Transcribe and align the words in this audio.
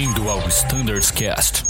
Bem-vindo 0.00 0.30
ao 0.30 0.38
Standards 0.48 1.10
Cast. 1.10 1.64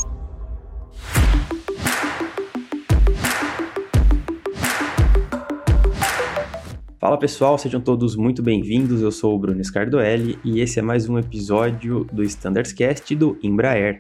Fala 7.01 7.19
pessoal, 7.19 7.59
sejam 7.59 7.81
todos 7.81 8.15
muito 8.15 8.41
bem-vindos. 8.41 9.03
Eu 9.03 9.11
sou 9.11 9.35
o 9.35 9.39
Bruno 9.39 9.65
Scardoelli 9.65 10.39
e 10.45 10.61
esse 10.61 10.79
é 10.79 10.83
mais 10.83 11.09
um 11.09 11.19
episódio 11.19 12.07
do 12.13 12.23
Standards 12.23 12.73
Cast 12.73 13.13
do 13.17 13.37
Embraer. 13.43 13.99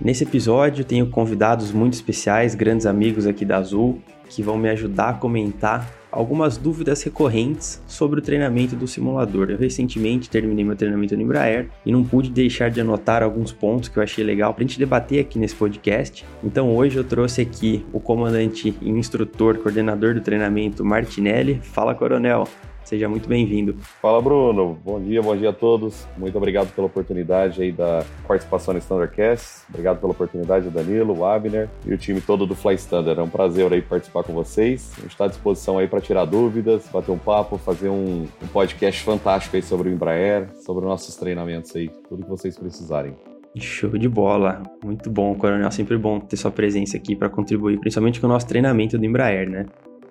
Nesse 0.00 0.24
episódio 0.24 0.82
tenho 0.82 1.10
convidados 1.10 1.72
muito 1.72 1.92
especiais, 1.92 2.54
grandes 2.54 2.86
amigos 2.86 3.26
aqui 3.26 3.44
da 3.44 3.58
Azul, 3.58 4.00
que 4.30 4.42
vão 4.42 4.56
me 4.56 4.70
ajudar 4.70 5.10
a 5.10 5.14
comentar 5.14 5.92
algumas 6.14 6.56
dúvidas 6.56 7.02
recorrentes 7.02 7.82
sobre 7.86 8.20
o 8.20 8.22
treinamento 8.22 8.76
do 8.76 8.86
simulador. 8.86 9.50
Eu 9.50 9.58
recentemente 9.58 10.30
terminei 10.30 10.64
meu 10.64 10.76
treinamento 10.76 11.16
no 11.16 11.22
Embraer 11.22 11.68
e 11.84 11.90
não 11.90 12.04
pude 12.04 12.30
deixar 12.30 12.70
de 12.70 12.80
anotar 12.80 13.22
alguns 13.22 13.52
pontos 13.52 13.88
que 13.88 13.98
eu 13.98 14.02
achei 14.02 14.24
legal 14.24 14.54
para 14.54 14.64
a 14.64 14.66
gente 14.66 14.78
debater 14.78 15.20
aqui 15.20 15.38
nesse 15.38 15.54
podcast. 15.54 16.24
Então 16.42 16.74
hoje 16.74 16.96
eu 16.96 17.04
trouxe 17.04 17.42
aqui 17.42 17.84
o 17.92 17.98
comandante 17.98 18.74
e 18.80 18.90
instrutor, 18.90 19.58
coordenador 19.58 20.14
do 20.14 20.20
treinamento 20.20 20.84
Martinelli. 20.84 21.60
Fala, 21.62 21.94
coronel. 21.94 22.46
Seja 22.84 23.08
muito 23.08 23.26
bem-vindo. 23.26 23.76
Fala, 24.02 24.20
Bruno. 24.20 24.78
Bom 24.84 25.00
dia, 25.00 25.22
bom 25.22 25.34
dia 25.34 25.48
a 25.48 25.52
todos. 25.54 26.06
Muito 26.18 26.36
obrigado 26.36 26.70
pela 26.74 26.86
oportunidade 26.86 27.62
aí 27.62 27.72
da 27.72 28.04
participação 28.28 28.74
no 28.74 28.78
Standardcast. 28.78 29.64
Obrigado 29.70 30.00
pela 30.00 30.12
oportunidade, 30.12 30.68
Danilo, 30.68 31.18
o 31.18 31.24
Abner 31.24 31.70
e 31.86 31.94
o 31.94 31.96
time 31.96 32.20
todo 32.20 32.46
do 32.46 32.54
Fly 32.54 32.74
Standard. 32.74 33.18
É 33.18 33.22
um 33.22 33.28
prazer 33.28 33.72
aí 33.72 33.80
participar 33.80 34.22
com 34.22 34.34
vocês. 34.34 34.92
A 34.98 35.00
gente 35.00 35.12
está 35.12 35.24
à 35.24 35.28
disposição 35.28 35.78
aí 35.78 35.88
para 35.88 36.00
tirar 36.00 36.26
dúvidas, 36.26 36.86
bater 36.92 37.10
um 37.10 37.18
papo, 37.18 37.56
fazer 37.56 37.88
um, 37.88 38.26
um 38.42 38.46
podcast 38.52 39.02
fantástico 39.02 39.56
aí 39.56 39.62
sobre 39.62 39.88
o 39.88 39.92
Embraer, 39.92 40.50
sobre 40.60 40.84
os 40.84 40.90
nossos 40.90 41.16
treinamentos 41.16 41.74
aí, 41.74 41.88
tudo 42.06 42.22
que 42.22 42.28
vocês 42.28 42.58
precisarem. 42.58 43.16
Show 43.56 43.96
de 43.96 44.08
bola. 44.08 44.62
Muito 44.84 45.08
bom, 45.08 45.34
Coronel. 45.36 45.70
Sempre 45.70 45.96
bom 45.96 46.20
ter 46.20 46.36
sua 46.36 46.50
presença 46.50 46.96
aqui 46.96 47.16
para 47.16 47.30
contribuir, 47.30 47.78
principalmente 47.78 48.20
com 48.20 48.26
o 48.26 48.30
nosso 48.30 48.46
treinamento 48.46 48.98
do 48.98 49.04
Embraer, 49.06 49.48
né? 49.48 49.64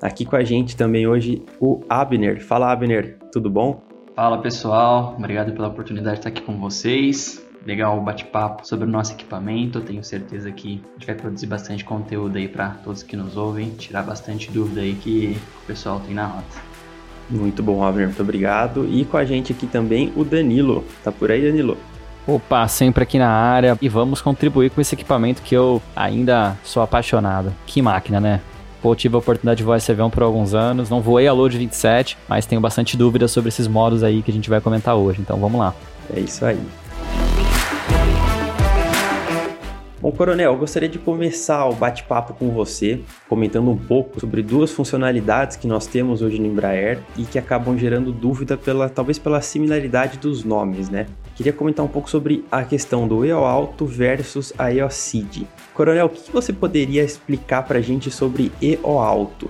Aqui 0.03 0.25
com 0.25 0.35
a 0.35 0.43
gente 0.43 0.75
também 0.75 1.07
hoje 1.07 1.41
o 1.61 1.79
Abner. 1.87 2.43
Fala, 2.43 2.69
Abner, 2.69 3.17
tudo 3.31 3.49
bom? 3.49 3.81
Fala 4.13 4.37
pessoal, 4.39 5.15
obrigado 5.17 5.53
pela 5.53 5.69
oportunidade 5.69 6.15
de 6.15 6.19
estar 6.19 6.29
aqui 6.29 6.41
com 6.41 6.59
vocês. 6.59 7.41
Legal 7.65 7.97
o 7.97 8.01
bate-papo 8.01 8.67
sobre 8.67 8.85
o 8.85 8.91
nosso 8.91 9.13
equipamento. 9.13 9.79
Tenho 9.79 10.03
certeza 10.03 10.51
que 10.51 10.83
a 10.83 10.93
gente 10.99 11.07
vai 11.07 11.15
produzir 11.15 11.47
bastante 11.47 11.85
conteúdo 11.85 12.37
aí 12.37 12.49
para 12.49 12.71
todos 12.83 13.01
que 13.01 13.15
nos 13.15 13.37
ouvem, 13.37 13.69
tirar 13.69 14.03
bastante 14.03 14.51
dúvida 14.51 14.81
aí 14.81 14.93
que 14.93 15.37
o 15.63 15.67
pessoal 15.67 16.01
tem 16.01 16.13
na 16.13 16.25
rota. 16.25 16.61
Muito 17.29 17.63
bom, 17.63 17.81
Abner, 17.81 18.07
muito 18.07 18.21
obrigado. 18.21 18.85
E 18.91 19.05
com 19.05 19.15
a 19.15 19.23
gente 19.23 19.53
aqui 19.53 19.65
também 19.65 20.11
o 20.17 20.25
Danilo. 20.25 20.83
Tá 21.01 21.13
por 21.13 21.31
aí, 21.31 21.41
Danilo? 21.41 21.77
Opa, 22.27 22.67
sempre 22.67 23.03
aqui 23.03 23.17
na 23.17 23.29
área 23.29 23.77
e 23.81 23.87
vamos 23.87 24.21
contribuir 24.21 24.69
com 24.69 24.81
esse 24.81 24.95
equipamento 24.95 25.41
que 25.41 25.55
eu 25.55 25.81
ainda 25.95 26.57
sou 26.61 26.83
apaixonado. 26.83 27.53
Que 27.65 27.81
máquina, 27.81 28.19
né? 28.19 28.41
Pô, 28.83 28.93
tive 28.93 29.15
a 29.15 29.19
oportunidade 29.19 29.59
de 29.59 29.63
voar 29.63 29.77
esse 29.77 29.89
avião 29.89 30.09
por 30.09 30.23
alguns 30.23 30.53
anos. 30.53 30.89
Não 30.89 30.99
voei 30.99 31.25
a 31.25 31.31
Load 31.31 31.57
27, 31.57 32.17
mas 32.27 32.45
tenho 32.45 32.59
bastante 32.59 32.97
dúvidas 32.97 33.31
sobre 33.31 33.47
esses 33.47 33.65
modos 33.65 34.03
aí 34.03 34.21
que 34.21 34.29
a 34.29 34.33
gente 34.33 34.49
vai 34.49 34.59
comentar 34.59 34.93
hoje. 34.93 35.21
Então 35.21 35.39
vamos 35.39 35.57
lá. 35.57 35.73
É 36.13 36.19
isso 36.19 36.45
aí. 36.45 36.59
Bom, 40.01 40.11
Coronel, 40.11 40.57
gostaria 40.57 40.89
de 40.89 40.99
começar 40.99 41.65
o 41.65 41.73
bate-papo 41.73 42.33
com 42.33 42.49
você, 42.49 42.99
comentando 43.29 43.71
um 43.71 43.77
pouco 43.77 44.19
sobre 44.19 44.43
duas 44.43 44.69
funcionalidades 44.69 45.55
que 45.55 45.65
nós 45.65 45.87
temos 45.87 46.21
hoje 46.21 46.37
no 46.37 46.47
Embraer 46.47 46.99
e 47.15 47.23
que 47.23 47.39
acabam 47.39 47.77
gerando 47.77 48.11
dúvida 48.11 48.57
pela, 48.57 48.89
talvez 48.89 49.17
pela 49.17 49.39
similaridade 49.39 50.17
dos 50.17 50.43
nomes, 50.43 50.89
né? 50.89 51.05
Queria 51.35 51.51
comentar 51.51 51.83
um 51.83 51.89
pouco 51.89 52.09
sobre 52.09 52.45
a 52.51 52.63
questão 52.63 53.07
do 53.07 53.25
EO 53.25 53.43
Alto 53.43 53.85
versus 53.85 54.53
a 54.57 54.71
EOCID. 54.71 55.47
Coronel, 55.73 56.05
o 56.05 56.09
que 56.09 56.31
você 56.31 56.53
poderia 56.53 57.03
explicar 57.03 57.63
para 57.63 57.79
a 57.79 57.81
gente 57.81 58.11
sobre 58.11 58.51
EO 58.61 58.99
Alto? 58.99 59.49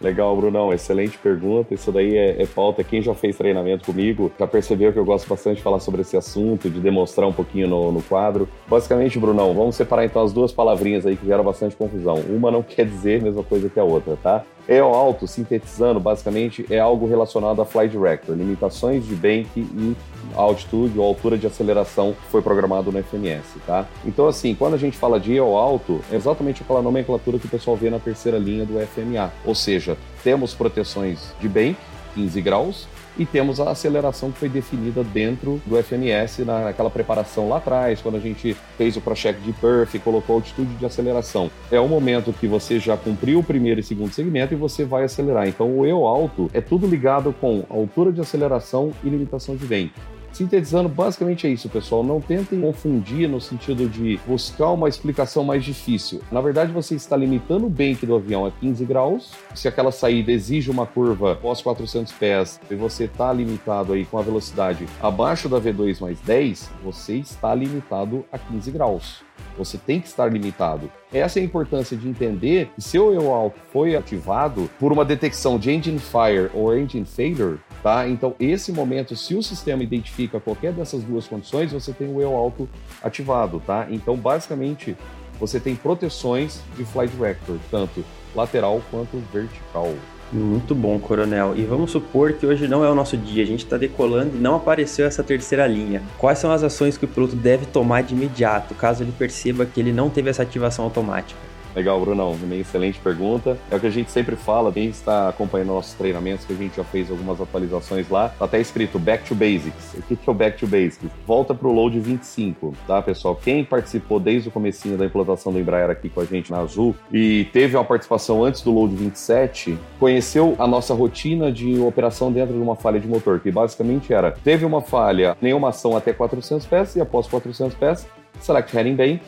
Legal, 0.00 0.36
Brunão, 0.36 0.72
excelente 0.72 1.16
pergunta. 1.16 1.72
Isso 1.72 1.90
daí 1.90 2.16
é, 2.16 2.42
é, 2.42 2.46
pauta. 2.46 2.84
Quem 2.84 3.00
já 3.00 3.14
fez 3.14 3.36
treinamento 3.36 3.86
comigo 3.86 4.30
já 4.38 4.46
percebeu 4.46 4.92
que 4.92 4.98
eu 4.98 5.04
gosto 5.04 5.26
bastante 5.26 5.56
de 5.56 5.62
falar 5.62 5.80
sobre 5.80 6.02
esse 6.02 6.16
assunto, 6.16 6.68
de 6.68 6.80
demonstrar 6.80 7.26
um 7.26 7.32
pouquinho 7.32 7.66
no, 7.66 7.90
no 7.90 8.02
quadro. 8.02 8.46
Basicamente, 8.68 9.18
Brunão, 9.18 9.54
vamos 9.54 9.74
separar 9.74 10.04
então 10.04 10.22
as 10.22 10.34
duas 10.34 10.52
palavrinhas 10.52 11.06
aí 11.06 11.16
que 11.16 11.26
geram 11.26 11.42
bastante 11.42 11.74
confusão. 11.74 12.16
Uma 12.28 12.50
não 12.50 12.62
quer 12.62 12.84
dizer 12.84 13.20
a 13.20 13.24
mesma 13.24 13.42
coisa 13.42 13.70
que 13.70 13.80
a 13.80 13.84
outra, 13.84 14.16
tá? 14.22 14.44
EO 14.68 14.92
alto, 14.92 15.26
sintetizando, 15.26 16.00
basicamente 16.00 16.66
é 16.70 16.78
algo 16.78 17.06
relacionado 17.06 17.62
a 17.62 17.64
flight 17.64 17.90
director, 17.90 18.36
limitações 18.36 19.06
de 19.06 19.14
bank 19.14 19.48
e 19.56 19.96
altitude 20.34 20.98
ou 20.98 21.04
altura 21.04 21.38
de 21.38 21.46
aceleração 21.46 22.12
que 22.12 22.30
foi 22.30 22.42
programado 22.42 22.90
no 22.90 23.02
FMS, 23.02 23.44
tá? 23.66 23.86
Então, 24.04 24.26
assim, 24.26 24.54
quando 24.54 24.74
a 24.74 24.78
gente 24.78 24.96
fala 24.96 25.20
de 25.20 25.34
EO 25.34 25.56
alto, 25.56 26.00
é 26.10 26.16
exatamente 26.16 26.62
aquela 26.62 26.82
nomenclatura 26.82 27.38
que 27.38 27.46
o 27.46 27.50
pessoal 27.50 27.76
vê 27.76 27.90
na 27.90 27.98
terceira 27.98 28.38
linha 28.38 28.64
do 28.64 28.74
FMA, 28.86 29.32
ou 29.44 29.54
seja, 29.54 29.96
temos 30.24 30.52
proteções 30.52 31.32
de 31.40 31.48
bank, 31.48 31.76
15 32.14 32.40
graus, 32.40 32.88
e 33.18 33.24
temos 33.24 33.60
a 33.60 33.70
aceleração 33.70 34.30
que 34.30 34.38
foi 34.38 34.48
definida 34.48 35.02
dentro 35.02 35.60
do 35.66 35.82
FMS 35.82 36.44
naquela 36.44 36.90
preparação 36.90 37.48
lá 37.48 37.58
atrás, 37.58 38.00
quando 38.00 38.16
a 38.16 38.20
gente 38.20 38.56
fez 38.76 38.96
o 38.96 39.00
ProCheck 39.00 39.40
de 39.40 39.52
Perf 39.52 39.96
e 39.96 40.00
colocou 40.00 40.36
a 40.36 40.38
altitude 40.38 40.74
de 40.74 40.86
aceleração. 40.86 41.50
É 41.70 41.80
o 41.80 41.88
momento 41.88 42.32
que 42.32 42.46
você 42.46 42.78
já 42.78 42.96
cumpriu 42.96 43.40
o 43.40 43.44
primeiro 43.44 43.80
e 43.80 43.82
segundo 43.82 44.12
segmento 44.12 44.54
e 44.54 44.56
você 44.56 44.84
vai 44.84 45.04
acelerar. 45.04 45.48
Então 45.48 45.78
o 45.78 45.86
eu 45.86 46.06
alto 46.06 46.50
é 46.52 46.60
tudo 46.60 46.86
ligado 46.86 47.34
com 47.40 47.64
altura 47.68 48.12
de 48.12 48.20
aceleração 48.20 48.92
e 49.02 49.08
limitação 49.08 49.56
de 49.56 49.66
vento. 49.66 50.16
Sintetizando, 50.36 50.90
basicamente 50.90 51.46
é 51.46 51.50
isso, 51.50 51.66
pessoal. 51.66 52.04
Não 52.04 52.20
tentem 52.20 52.60
confundir 52.60 53.26
no 53.26 53.40
sentido 53.40 53.88
de 53.88 54.20
buscar 54.26 54.70
uma 54.72 54.86
explicação 54.86 55.42
mais 55.42 55.64
difícil. 55.64 56.20
Na 56.30 56.42
verdade, 56.42 56.70
você 56.70 56.94
está 56.94 57.16
limitando 57.16 57.64
o 57.64 57.70
bank 57.70 58.04
do 58.04 58.14
avião 58.14 58.44
a 58.44 58.50
15 58.50 58.84
graus. 58.84 59.32
Se 59.54 59.66
aquela 59.66 59.90
saída 59.90 60.30
exige 60.30 60.70
uma 60.70 60.86
curva 60.86 61.36
pós 61.36 61.62
400 61.62 62.12
pés 62.12 62.60
e 62.70 62.74
você 62.74 63.04
está 63.04 63.32
limitado 63.32 63.94
aí 63.94 64.04
com 64.04 64.18
a 64.18 64.22
velocidade 64.22 64.86
abaixo 65.00 65.48
da 65.48 65.58
V2 65.58 66.02
mais 66.02 66.20
10, 66.20 66.70
você 66.84 67.14
está 67.16 67.54
limitado 67.54 68.22
a 68.30 68.38
15 68.38 68.70
graus. 68.70 69.24
Você 69.56 69.78
tem 69.78 70.00
que 70.00 70.06
estar 70.06 70.30
limitado. 70.30 70.90
Essa 71.12 71.38
é 71.38 71.42
a 71.42 71.44
importância 71.44 71.96
de 71.96 72.08
entender 72.08 72.70
que 72.74 72.82
se 72.82 72.98
o 72.98 73.12
eu 73.12 73.32
alto 73.32 73.58
foi 73.72 73.96
ativado 73.96 74.68
por 74.78 74.92
uma 74.92 75.04
detecção 75.04 75.58
de 75.58 75.70
engine 75.70 75.98
fire 75.98 76.50
ou 76.52 76.76
engine 76.76 77.06
failure, 77.06 77.58
tá? 77.82 78.08
Então, 78.08 78.34
esse 78.38 78.72
momento, 78.72 79.14
se 79.16 79.34
o 79.34 79.42
sistema 79.42 79.82
identifica 79.82 80.40
qualquer 80.40 80.72
dessas 80.72 81.02
duas 81.02 81.26
condições, 81.26 81.72
você 81.72 81.92
tem 81.92 82.08
o 82.08 82.20
eu 82.20 82.34
alto 82.34 82.68
ativado, 83.02 83.62
tá? 83.66 83.86
Então, 83.90 84.16
basicamente, 84.16 84.96
você 85.38 85.60
tem 85.60 85.74
proteções 85.74 86.60
de 86.76 86.84
flight 86.84 87.14
director, 87.14 87.58
tanto 87.70 88.04
lateral 88.34 88.80
quanto 88.90 89.22
vertical. 89.32 89.94
Muito 90.32 90.74
bom, 90.74 90.98
coronel. 90.98 91.54
E 91.56 91.64
vamos 91.64 91.92
supor 91.92 92.32
que 92.32 92.44
hoje 92.44 92.66
não 92.66 92.84
é 92.84 92.90
o 92.90 92.94
nosso 92.94 93.16
dia, 93.16 93.44
a 93.44 93.46
gente 93.46 93.64
está 93.64 93.76
decolando 93.76 94.36
e 94.36 94.40
não 94.40 94.56
apareceu 94.56 95.06
essa 95.06 95.22
terceira 95.22 95.66
linha. 95.66 96.02
Quais 96.18 96.38
são 96.38 96.50
as 96.50 96.64
ações 96.64 96.98
que 96.98 97.04
o 97.04 97.08
piloto 97.08 97.36
deve 97.36 97.66
tomar 97.66 98.02
de 98.02 98.14
imediato, 98.14 98.74
caso 98.74 99.04
ele 99.04 99.12
perceba 99.16 99.64
que 99.64 99.78
ele 99.78 99.92
não 99.92 100.10
teve 100.10 100.28
essa 100.28 100.42
ativação 100.42 100.84
automática? 100.84 101.38
Legal, 101.76 102.00
Brunão. 102.00 102.32
Uma 102.32 102.54
excelente 102.54 102.98
pergunta. 102.98 103.58
É 103.70 103.76
o 103.76 103.80
que 103.80 103.86
a 103.86 103.90
gente 103.90 104.10
sempre 104.10 104.34
fala, 104.34 104.72
quem 104.72 104.86
está 104.86 105.28
acompanhando 105.28 105.68
nossos 105.68 105.92
treinamentos, 105.92 106.46
que 106.46 106.54
a 106.54 106.56
gente 106.56 106.74
já 106.74 106.84
fez 106.84 107.10
algumas 107.10 107.38
atualizações 107.38 108.08
lá, 108.08 108.30
tá 108.30 108.46
até 108.46 108.58
escrito 108.58 108.98
Back 108.98 109.28
to 109.28 109.34
Basics. 109.34 109.92
O 109.92 110.02
que 110.02 110.14
é 110.14 110.30
o 110.30 110.34
Back 110.34 110.58
to 110.58 110.66
Basics? 110.66 111.10
Volta 111.26 111.54
para 111.54 111.68
o 111.68 111.72
Load 111.72 112.00
25, 112.00 112.74
tá, 112.86 113.02
pessoal? 113.02 113.36
Quem 113.36 113.62
participou 113.62 114.18
desde 114.18 114.48
o 114.48 114.52
comecinho 114.52 114.96
da 114.96 115.04
implantação 115.04 115.52
do 115.52 115.60
Embraer 115.60 115.90
aqui 115.90 116.08
com 116.08 116.22
a 116.22 116.24
gente 116.24 116.50
na 116.50 116.60
Azul 116.60 116.96
e 117.12 117.44
teve 117.52 117.76
uma 117.76 117.84
participação 117.84 118.42
antes 118.42 118.62
do 118.62 118.72
Load 118.72 118.96
27, 118.96 119.78
conheceu 120.00 120.56
a 120.58 120.66
nossa 120.66 120.94
rotina 120.94 121.52
de 121.52 121.78
operação 121.78 122.32
dentro 122.32 122.54
de 122.54 122.60
uma 122.60 122.74
falha 122.74 122.98
de 122.98 123.06
motor, 123.06 123.38
que 123.38 123.50
basicamente 123.50 124.14
era, 124.14 124.30
teve 124.30 124.64
uma 124.64 124.80
falha, 124.80 125.36
nenhuma 125.42 125.68
ação 125.68 125.94
até 125.94 126.14
400 126.14 126.64
pés 126.64 126.96
e 126.96 127.02
após 127.02 127.26
400 127.26 127.74
pés, 127.74 128.06
select 128.40 128.74
heading 128.74 128.94
bank, 128.94 129.20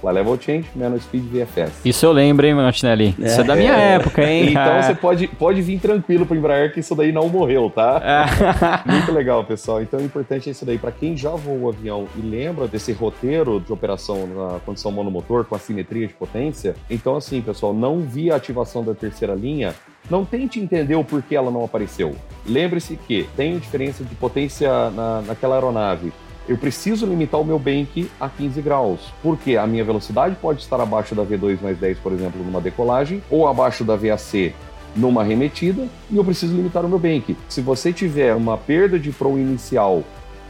Fly 0.00 0.12
Level 0.12 0.38
Change, 0.40 0.66
menos 0.74 1.02
Speed 1.02 1.24
VFS. 1.24 1.72
Isso 1.84 2.06
eu 2.06 2.12
lembro, 2.12 2.46
hein, 2.46 2.54
Martinelli? 2.54 3.14
É. 3.20 3.26
Isso 3.26 3.40
é 3.40 3.44
da 3.44 3.56
minha 3.56 3.74
é. 3.74 3.94
época, 3.94 4.22
hein? 4.24 4.50
Então 4.50 4.82
você 4.82 4.94
pode, 4.94 5.26
pode 5.28 5.62
vir 5.62 5.80
tranquilo 5.80 6.26
pro 6.26 6.36
Embraer 6.36 6.72
que 6.72 6.80
isso 6.80 6.94
daí 6.94 7.12
não 7.12 7.28
morreu, 7.28 7.70
tá? 7.70 8.00
É. 8.02 8.90
Muito 8.90 9.12
legal, 9.12 9.44
pessoal. 9.44 9.82
Então 9.82 10.00
o 10.00 10.02
importante 10.02 10.48
é 10.48 10.52
isso 10.52 10.64
daí. 10.64 10.78
Para 10.78 10.92
quem 10.92 11.16
já 11.16 11.30
voou 11.30 11.62
o 11.62 11.68
avião 11.68 12.06
e 12.16 12.20
lembra 12.20 12.66
desse 12.66 12.92
roteiro 12.92 13.60
de 13.60 13.72
operação 13.72 14.26
na 14.26 14.60
condição 14.60 14.90
monomotor 14.92 15.44
com 15.44 15.54
assimetria 15.54 16.06
de 16.06 16.14
potência, 16.14 16.74
então 16.90 17.16
assim, 17.16 17.40
pessoal, 17.40 17.72
não 17.72 18.00
vi 18.00 18.30
a 18.30 18.36
ativação 18.36 18.84
da 18.84 18.94
terceira 18.94 19.34
linha, 19.34 19.74
não 20.10 20.24
tente 20.24 20.60
entender 20.60 20.94
o 20.94 21.04
porquê 21.04 21.36
ela 21.36 21.50
não 21.50 21.64
apareceu. 21.64 22.14
Lembre-se 22.46 22.96
que 22.96 23.28
tem 23.36 23.58
diferença 23.58 24.04
de 24.04 24.14
potência 24.14 24.90
na, 24.90 25.22
naquela 25.22 25.56
aeronave 25.56 26.12
eu 26.48 26.56
preciso 26.56 27.06
limitar 27.06 27.40
o 27.40 27.44
meu 27.44 27.58
bank 27.58 28.08
a 28.20 28.28
15 28.28 28.62
graus, 28.62 29.00
porque 29.22 29.56
a 29.56 29.66
minha 29.66 29.84
velocidade 29.84 30.36
pode 30.36 30.60
estar 30.60 30.80
abaixo 30.80 31.14
da 31.14 31.24
V2 31.24 31.58
mais 31.60 31.78
10, 31.78 31.98
por 31.98 32.12
exemplo, 32.12 32.42
numa 32.44 32.60
decolagem, 32.60 33.22
ou 33.30 33.48
abaixo 33.48 33.84
da 33.84 33.96
VAC 33.96 34.54
numa 34.94 35.20
arremetida, 35.20 35.86
e 36.10 36.16
eu 36.16 36.24
preciso 36.24 36.54
limitar 36.54 36.84
o 36.84 36.88
meu 36.88 36.98
bank. 36.98 37.36
Se 37.48 37.60
você 37.60 37.92
tiver 37.92 38.34
uma 38.34 38.56
perda 38.56 38.98
de 38.98 39.10
pro 39.10 39.38
inicial 39.38 40.02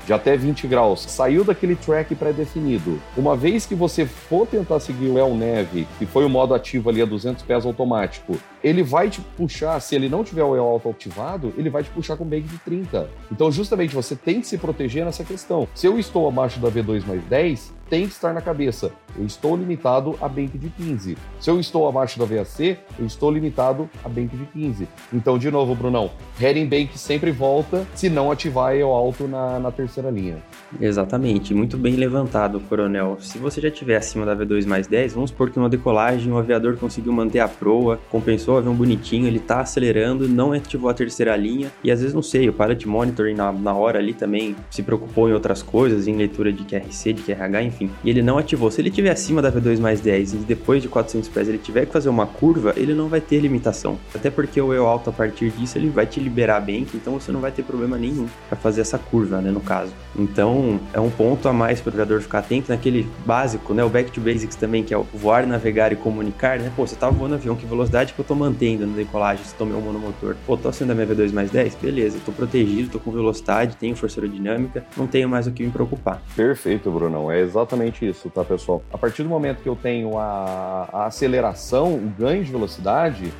de 0.06 0.12
até 0.12 0.36
20 0.36 0.68
graus, 0.68 1.00
saiu 1.02 1.42
daquele 1.42 1.74
track 1.74 2.14
pré-definido. 2.14 3.00
Uma 3.16 3.36
vez 3.36 3.66
que 3.66 3.74
você 3.74 4.06
for 4.06 4.46
tentar 4.46 4.78
seguir 4.78 5.08
o 5.08 5.18
El 5.18 5.34
Neve, 5.34 5.88
que 5.98 6.06
foi 6.06 6.24
o 6.24 6.28
modo 6.28 6.54
ativo 6.54 6.88
ali 6.88 7.02
a 7.02 7.04
200 7.04 7.42
pés 7.42 7.66
automático, 7.66 8.38
ele 8.66 8.82
vai 8.82 9.08
te 9.08 9.20
puxar, 9.20 9.78
se 9.78 9.94
ele 9.94 10.08
não 10.08 10.24
tiver 10.24 10.42
o 10.42 10.56
El 10.56 10.64
Alto 10.64 10.90
ativado, 10.90 11.54
ele 11.56 11.70
vai 11.70 11.84
te 11.84 11.90
puxar 11.90 12.16
com 12.16 12.24
bank 12.24 12.42
de 12.42 12.58
30. 12.58 13.08
Então, 13.30 13.52
justamente, 13.52 13.94
você 13.94 14.16
tem 14.16 14.40
que 14.40 14.46
se 14.48 14.58
proteger 14.58 15.04
nessa 15.04 15.22
questão. 15.22 15.68
Se 15.72 15.86
eu 15.86 16.00
estou 16.00 16.26
abaixo 16.26 16.58
da 16.58 16.68
V2 16.68 17.06
mais 17.06 17.22
10, 17.26 17.72
tem 17.88 18.06
que 18.06 18.12
estar 18.12 18.32
na 18.32 18.40
cabeça. 18.40 18.92
Eu 19.16 19.24
estou 19.24 19.56
limitado 19.56 20.16
a 20.20 20.28
bank 20.28 20.58
de 20.58 20.68
15. 20.68 21.16
Se 21.40 21.50
eu 21.50 21.58
estou 21.60 21.88
abaixo 21.88 22.18
da 22.18 22.24
VAC, 22.24 22.76
eu 22.98 23.06
estou 23.06 23.30
limitado 23.30 23.88
a 24.04 24.08
bank 24.08 24.36
de 24.36 24.44
15. 24.46 24.88
Então, 25.12 25.38
de 25.38 25.50
novo, 25.50 25.74
Brunão, 25.74 26.10
heading 26.38 26.66
bank 26.66 26.98
sempre 26.98 27.30
volta 27.30 27.86
se 27.94 28.10
não 28.10 28.30
ativar 28.30 28.74
eu 28.74 28.90
alto 28.90 29.26
na, 29.28 29.58
na 29.58 29.70
terceira 29.70 30.10
linha. 30.10 30.38
Exatamente, 30.80 31.54
muito 31.54 31.78
bem 31.78 31.94
levantado, 31.94 32.60
coronel. 32.60 33.16
Se 33.20 33.38
você 33.38 33.60
já 33.60 33.68
estiver 33.68 33.96
acima 33.96 34.26
da 34.26 34.36
V2 34.36 34.66
mais 34.66 34.86
10, 34.86 35.14
vamos 35.14 35.30
supor 35.30 35.50
que 35.50 35.58
uma 35.58 35.68
decolagem 35.68 36.32
o 36.32 36.38
aviador 36.38 36.76
conseguiu 36.76 37.12
manter 37.12 37.38
a 37.38 37.48
proa, 37.48 37.98
compensou 38.10 38.55
o 38.56 38.58
avião 38.58 38.74
bonitinho, 38.74 39.26
ele 39.26 39.38
está 39.38 39.60
acelerando, 39.60 40.28
não 40.28 40.52
ativou 40.52 40.90
a 40.90 40.94
terceira 40.94 41.36
linha, 41.36 41.70
e 41.82 41.90
às 41.90 42.00
vezes, 42.00 42.14
não 42.14 42.22
sei, 42.22 42.48
o 42.48 42.52
pilot 42.52 42.88
monitoring 42.88 43.34
na, 43.34 43.52
na 43.52 43.74
hora 43.74 43.98
ali 43.98 44.12
também 44.12 44.56
se 44.70 44.82
preocupou 44.82 45.28
em 45.28 45.32
outras 45.32 45.62
coisas, 45.62 46.06
em 46.06 46.16
leitura 46.16 46.52
de 46.52 46.64
QRC, 46.64 47.12
de 47.12 47.22
QRH, 47.22 47.62
enfim, 47.62 47.90
e 48.02 48.10
ele 48.10 48.22
não 48.22 48.38
ativou. 48.38 48.70
Se 48.70 48.80
ele 48.80 48.88
estiver 48.88 49.10
acima 49.10 49.40
da 49.40 49.50
V2 49.52 49.78
mais 49.78 50.00
10 50.00 50.34
e 50.34 50.36
depois 50.38 50.82
de 50.82 50.88
400 50.88 51.28
pés 51.28 51.48
ele 51.48 51.58
tiver 51.58 51.86
que 51.86 51.92
fazer 51.92 52.08
uma 52.08 52.26
curva, 52.26 52.74
ele 52.76 52.94
não 52.94 53.08
vai 53.08 53.20
ter 53.20 53.40
limitação. 53.40 53.98
Até 54.14 54.30
porque 54.30 54.60
o 54.60 54.72
eu 54.72 54.86
alto 54.86 55.10
a 55.10 55.12
partir 55.12 55.50
disso 55.50 55.78
ele 55.78 55.88
vai 55.88 56.06
te 56.06 56.20
liberar 56.20 56.60
bem, 56.60 56.86
então 56.94 57.14
você 57.14 57.30
não 57.30 57.40
vai 57.40 57.52
ter 57.52 57.62
problema 57.62 57.96
nenhum 57.96 58.26
para 58.48 58.56
fazer 58.56 58.80
essa 58.80 58.98
curva, 58.98 59.40
né, 59.40 59.50
no 59.50 59.60
caso. 59.60 59.92
Então, 60.18 60.80
é 60.92 61.00
um 61.00 61.10
ponto 61.10 61.48
a 61.48 61.52
mais 61.52 61.80
para 61.80 61.90
o 61.90 61.92
aviador 61.92 62.20
ficar 62.20 62.38
atento 62.38 62.70
naquele 62.70 63.06
básico, 63.24 63.74
né, 63.74 63.84
o 63.84 63.88
back 63.88 64.10
to 64.10 64.20
basics 64.20 64.56
também, 64.56 64.82
que 64.82 64.94
é 64.94 64.98
o 64.98 65.06
voar, 65.14 65.46
navegar 65.46 65.92
e 65.92 65.96
comunicar, 65.96 66.58
né? 66.58 66.72
Pô, 66.74 66.86
você 66.86 66.96
tá 66.96 67.08
voando 67.10 67.34
avião, 67.34 67.56
que 67.56 67.66
velocidade 67.66 68.12
que 68.12 68.18
eu 68.18 68.24
tô 68.24 68.34
mantendo 68.46 68.86
na 68.86 68.94
decolagem 68.94 69.44
se 69.44 69.54
tomei 69.54 69.76
um 69.76 69.80
monomotor? 69.80 70.36
Pô, 70.46 70.56
tô 70.56 70.68
acima 70.68 70.88
da 70.88 70.94
minha 70.94 71.06
V2 71.06 71.32
mais 71.32 71.50
10? 71.50 71.74
Beleza, 71.76 72.18
tô 72.24 72.30
protegido, 72.30 72.90
tô 72.90 73.00
com 73.00 73.10
velocidade, 73.10 73.76
tenho 73.76 73.96
força 73.96 74.20
aerodinâmica, 74.20 74.84
não 74.96 75.06
tenho 75.06 75.28
mais 75.28 75.46
o 75.46 75.52
que 75.52 75.64
me 75.64 75.70
preocupar. 75.70 76.22
Perfeito, 76.36 76.90
Brunão. 76.90 77.30
É 77.30 77.40
exatamente 77.40 78.08
isso, 78.08 78.30
tá, 78.30 78.44
pessoal? 78.44 78.82
A 78.92 78.98
partir 78.98 79.22
do 79.24 79.28
momento 79.28 79.62
que 79.62 79.68
eu 79.68 79.76
tenho 79.76 80.16
a, 80.18 80.88
a 80.92 81.06
aceleração, 81.06 81.94
o 81.94 82.12
ganho 82.16 82.44
de 82.44 82.52
velocidade, 82.52 83.32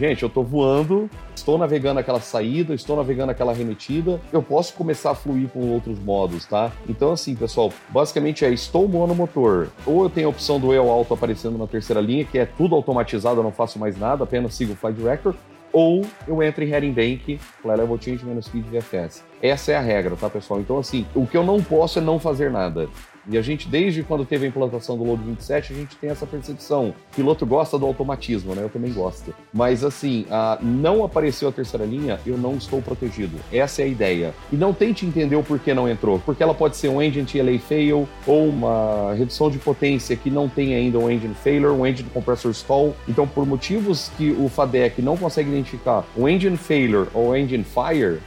gente, 0.00 0.22
eu 0.22 0.28
estou 0.28 0.42
voando, 0.42 1.10
estou 1.36 1.58
navegando 1.58 2.00
aquela 2.00 2.20
saída, 2.20 2.72
estou 2.72 2.96
navegando 2.96 3.32
aquela 3.32 3.52
remetida, 3.52 4.18
eu 4.32 4.42
posso 4.42 4.72
começar 4.72 5.10
a 5.10 5.14
fluir 5.14 5.46
com 5.50 5.60
outros 5.72 5.98
modos, 5.98 6.46
tá? 6.46 6.72
Então, 6.88 7.12
assim, 7.12 7.36
pessoal, 7.36 7.70
basicamente 7.90 8.42
é 8.42 8.50
estou 8.50 8.88
monomotor, 8.88 9.68
ou 9.84 10.04
eu 10.04 10.08
tenho 10.08 10.28
a 10.28 10.30
opção 10.30 10.58
do 10.58 10.72
eu 10.72 10.90
alto 10.90 11.12
aparecendo 11.12 11.58
na 11.58 11.66
terceira 11.66 12.00
linha, 12.00 12.24
que 12.24 12.38
é 12.38 12.46
tudo 12.46 12.74
automatizado, 12.74 13.40
eu 13.40 13.44
não 13.44 13.52
faço 13.52 13.78
mais 13.78 13.98
nada, 13.98 14.24
apenas 14.24 14.54
sigo 14.54 14.72
o 14.72 14.76
Flight 14.76 14.98
Director, 14.98 15.34
ou 15.70 16.04
eu 16.26 16.42
entro 16.42 16.64
em 16.64 16.66
heading 16.66 16.92
bank, 16.92 17.38
level 17.62 17.98
change 18.00 18.24
menos 18.24 18.46
speed 18.46 18.64
VFS. 18.64 19.22
Essa 19.42 19.72
é 19.72 19.76
a 19.76 19.80
regra, 19.80 20.16
tá, 20.16 20.30
pessoal? 20.30 20.60
Então, 20.60 20.78
assim, 20.78 21.06
o 21.14 21.26
que 21.26 21.36
eu 21.36 21.44
não 21.44 21.62
posso 21.62 21.98
é 21.98 22.02
não 22.02 22.18
fazer 22.18 22.50
nada. 22.50 22.88
E 23.30 23.38
a 23.38 23.42
gente, 23.42 23.68
desde 23.68 24.02
quando 24.02 24.24
teve 24.24 24.44
a 24.44 24.48
implantação 24.48 24.98
do 24.98 25.04
Load 25.04 25.22
27, 25.22 25.72
a 25.72 25.76
gente 25.76 25.94
tem 25.94 26.10
essa 26.10 26.26
percepção. 26.26 26.88
O 27.12 27.14
piloto 27.14 27.46
gosta 27.46 27.78
do 27.78 27.86
automatismo, 27.86 28.56
né? 28.56 28.62
Eu 28.64 28.68
também 28.68 28.92
gosto. 28.92 29.32
Mas, 29.54 29.84
assim, 29.84 30.26
a, 30.28 30.58
não 30.60 31.04
apareceu 31.04 31.48
a 31.48 31.52
terceira 31.52 31.86
linha, 31.86 32.18
eu 32.26 32.36
não 32.36 32.56
estou 32.56 32.82
protegido. 32.82 33.38
Essa 33.52 33.82
é 33.82 33.84
a 33.84 33.88
ideia. 33.88 34.34
E 34.52 34.56
não 34.56 34.74
tente 34.74 35.06
entender 35.06 35.36
o 35.36 35.44
porquê 35.44 35.72
não 35.72 35.88
entrou. 35.88 36.18
Porque 36.26 36.42
ela 36.42 36.54
pode 36.54 36.76
ser 36.76 36.88
um 36.88 37.00
engine 37.00 37.24
TLA 37.24 37.56
fail 37.60 38.08
ou 38.26 38.48
uma 38.48 39.14
redução 39.14 39.48
de 39.48 39.58
potência 39.58 40.16
que 40.16 40.28
não 40.28 40.48
tem 40.48 40.74
ainda 40.74 40.98
um 40.98 41.08
engine 41.08 41.34
failure, 41.34 41.72
um 41.72 41.86
engine 41.86 42.10
compressor 42.12 42.50
stall. 42.50 42.96
Então, 43.08 43.28
por 43.28 43.46
motivos 43.46 44.10
que 44.18 44.32
o 44.32 44.48
FADEC 44.48 45.00
não 45.00 45.16
consegue 45.16 45.50
identificar 45.50 46.04
o 46.16 46.28
engine 46.28 46.56
failure 46.56 47.08
ou 47.14 47.36
engine 47.36 47.62
fire, 47.62 48.18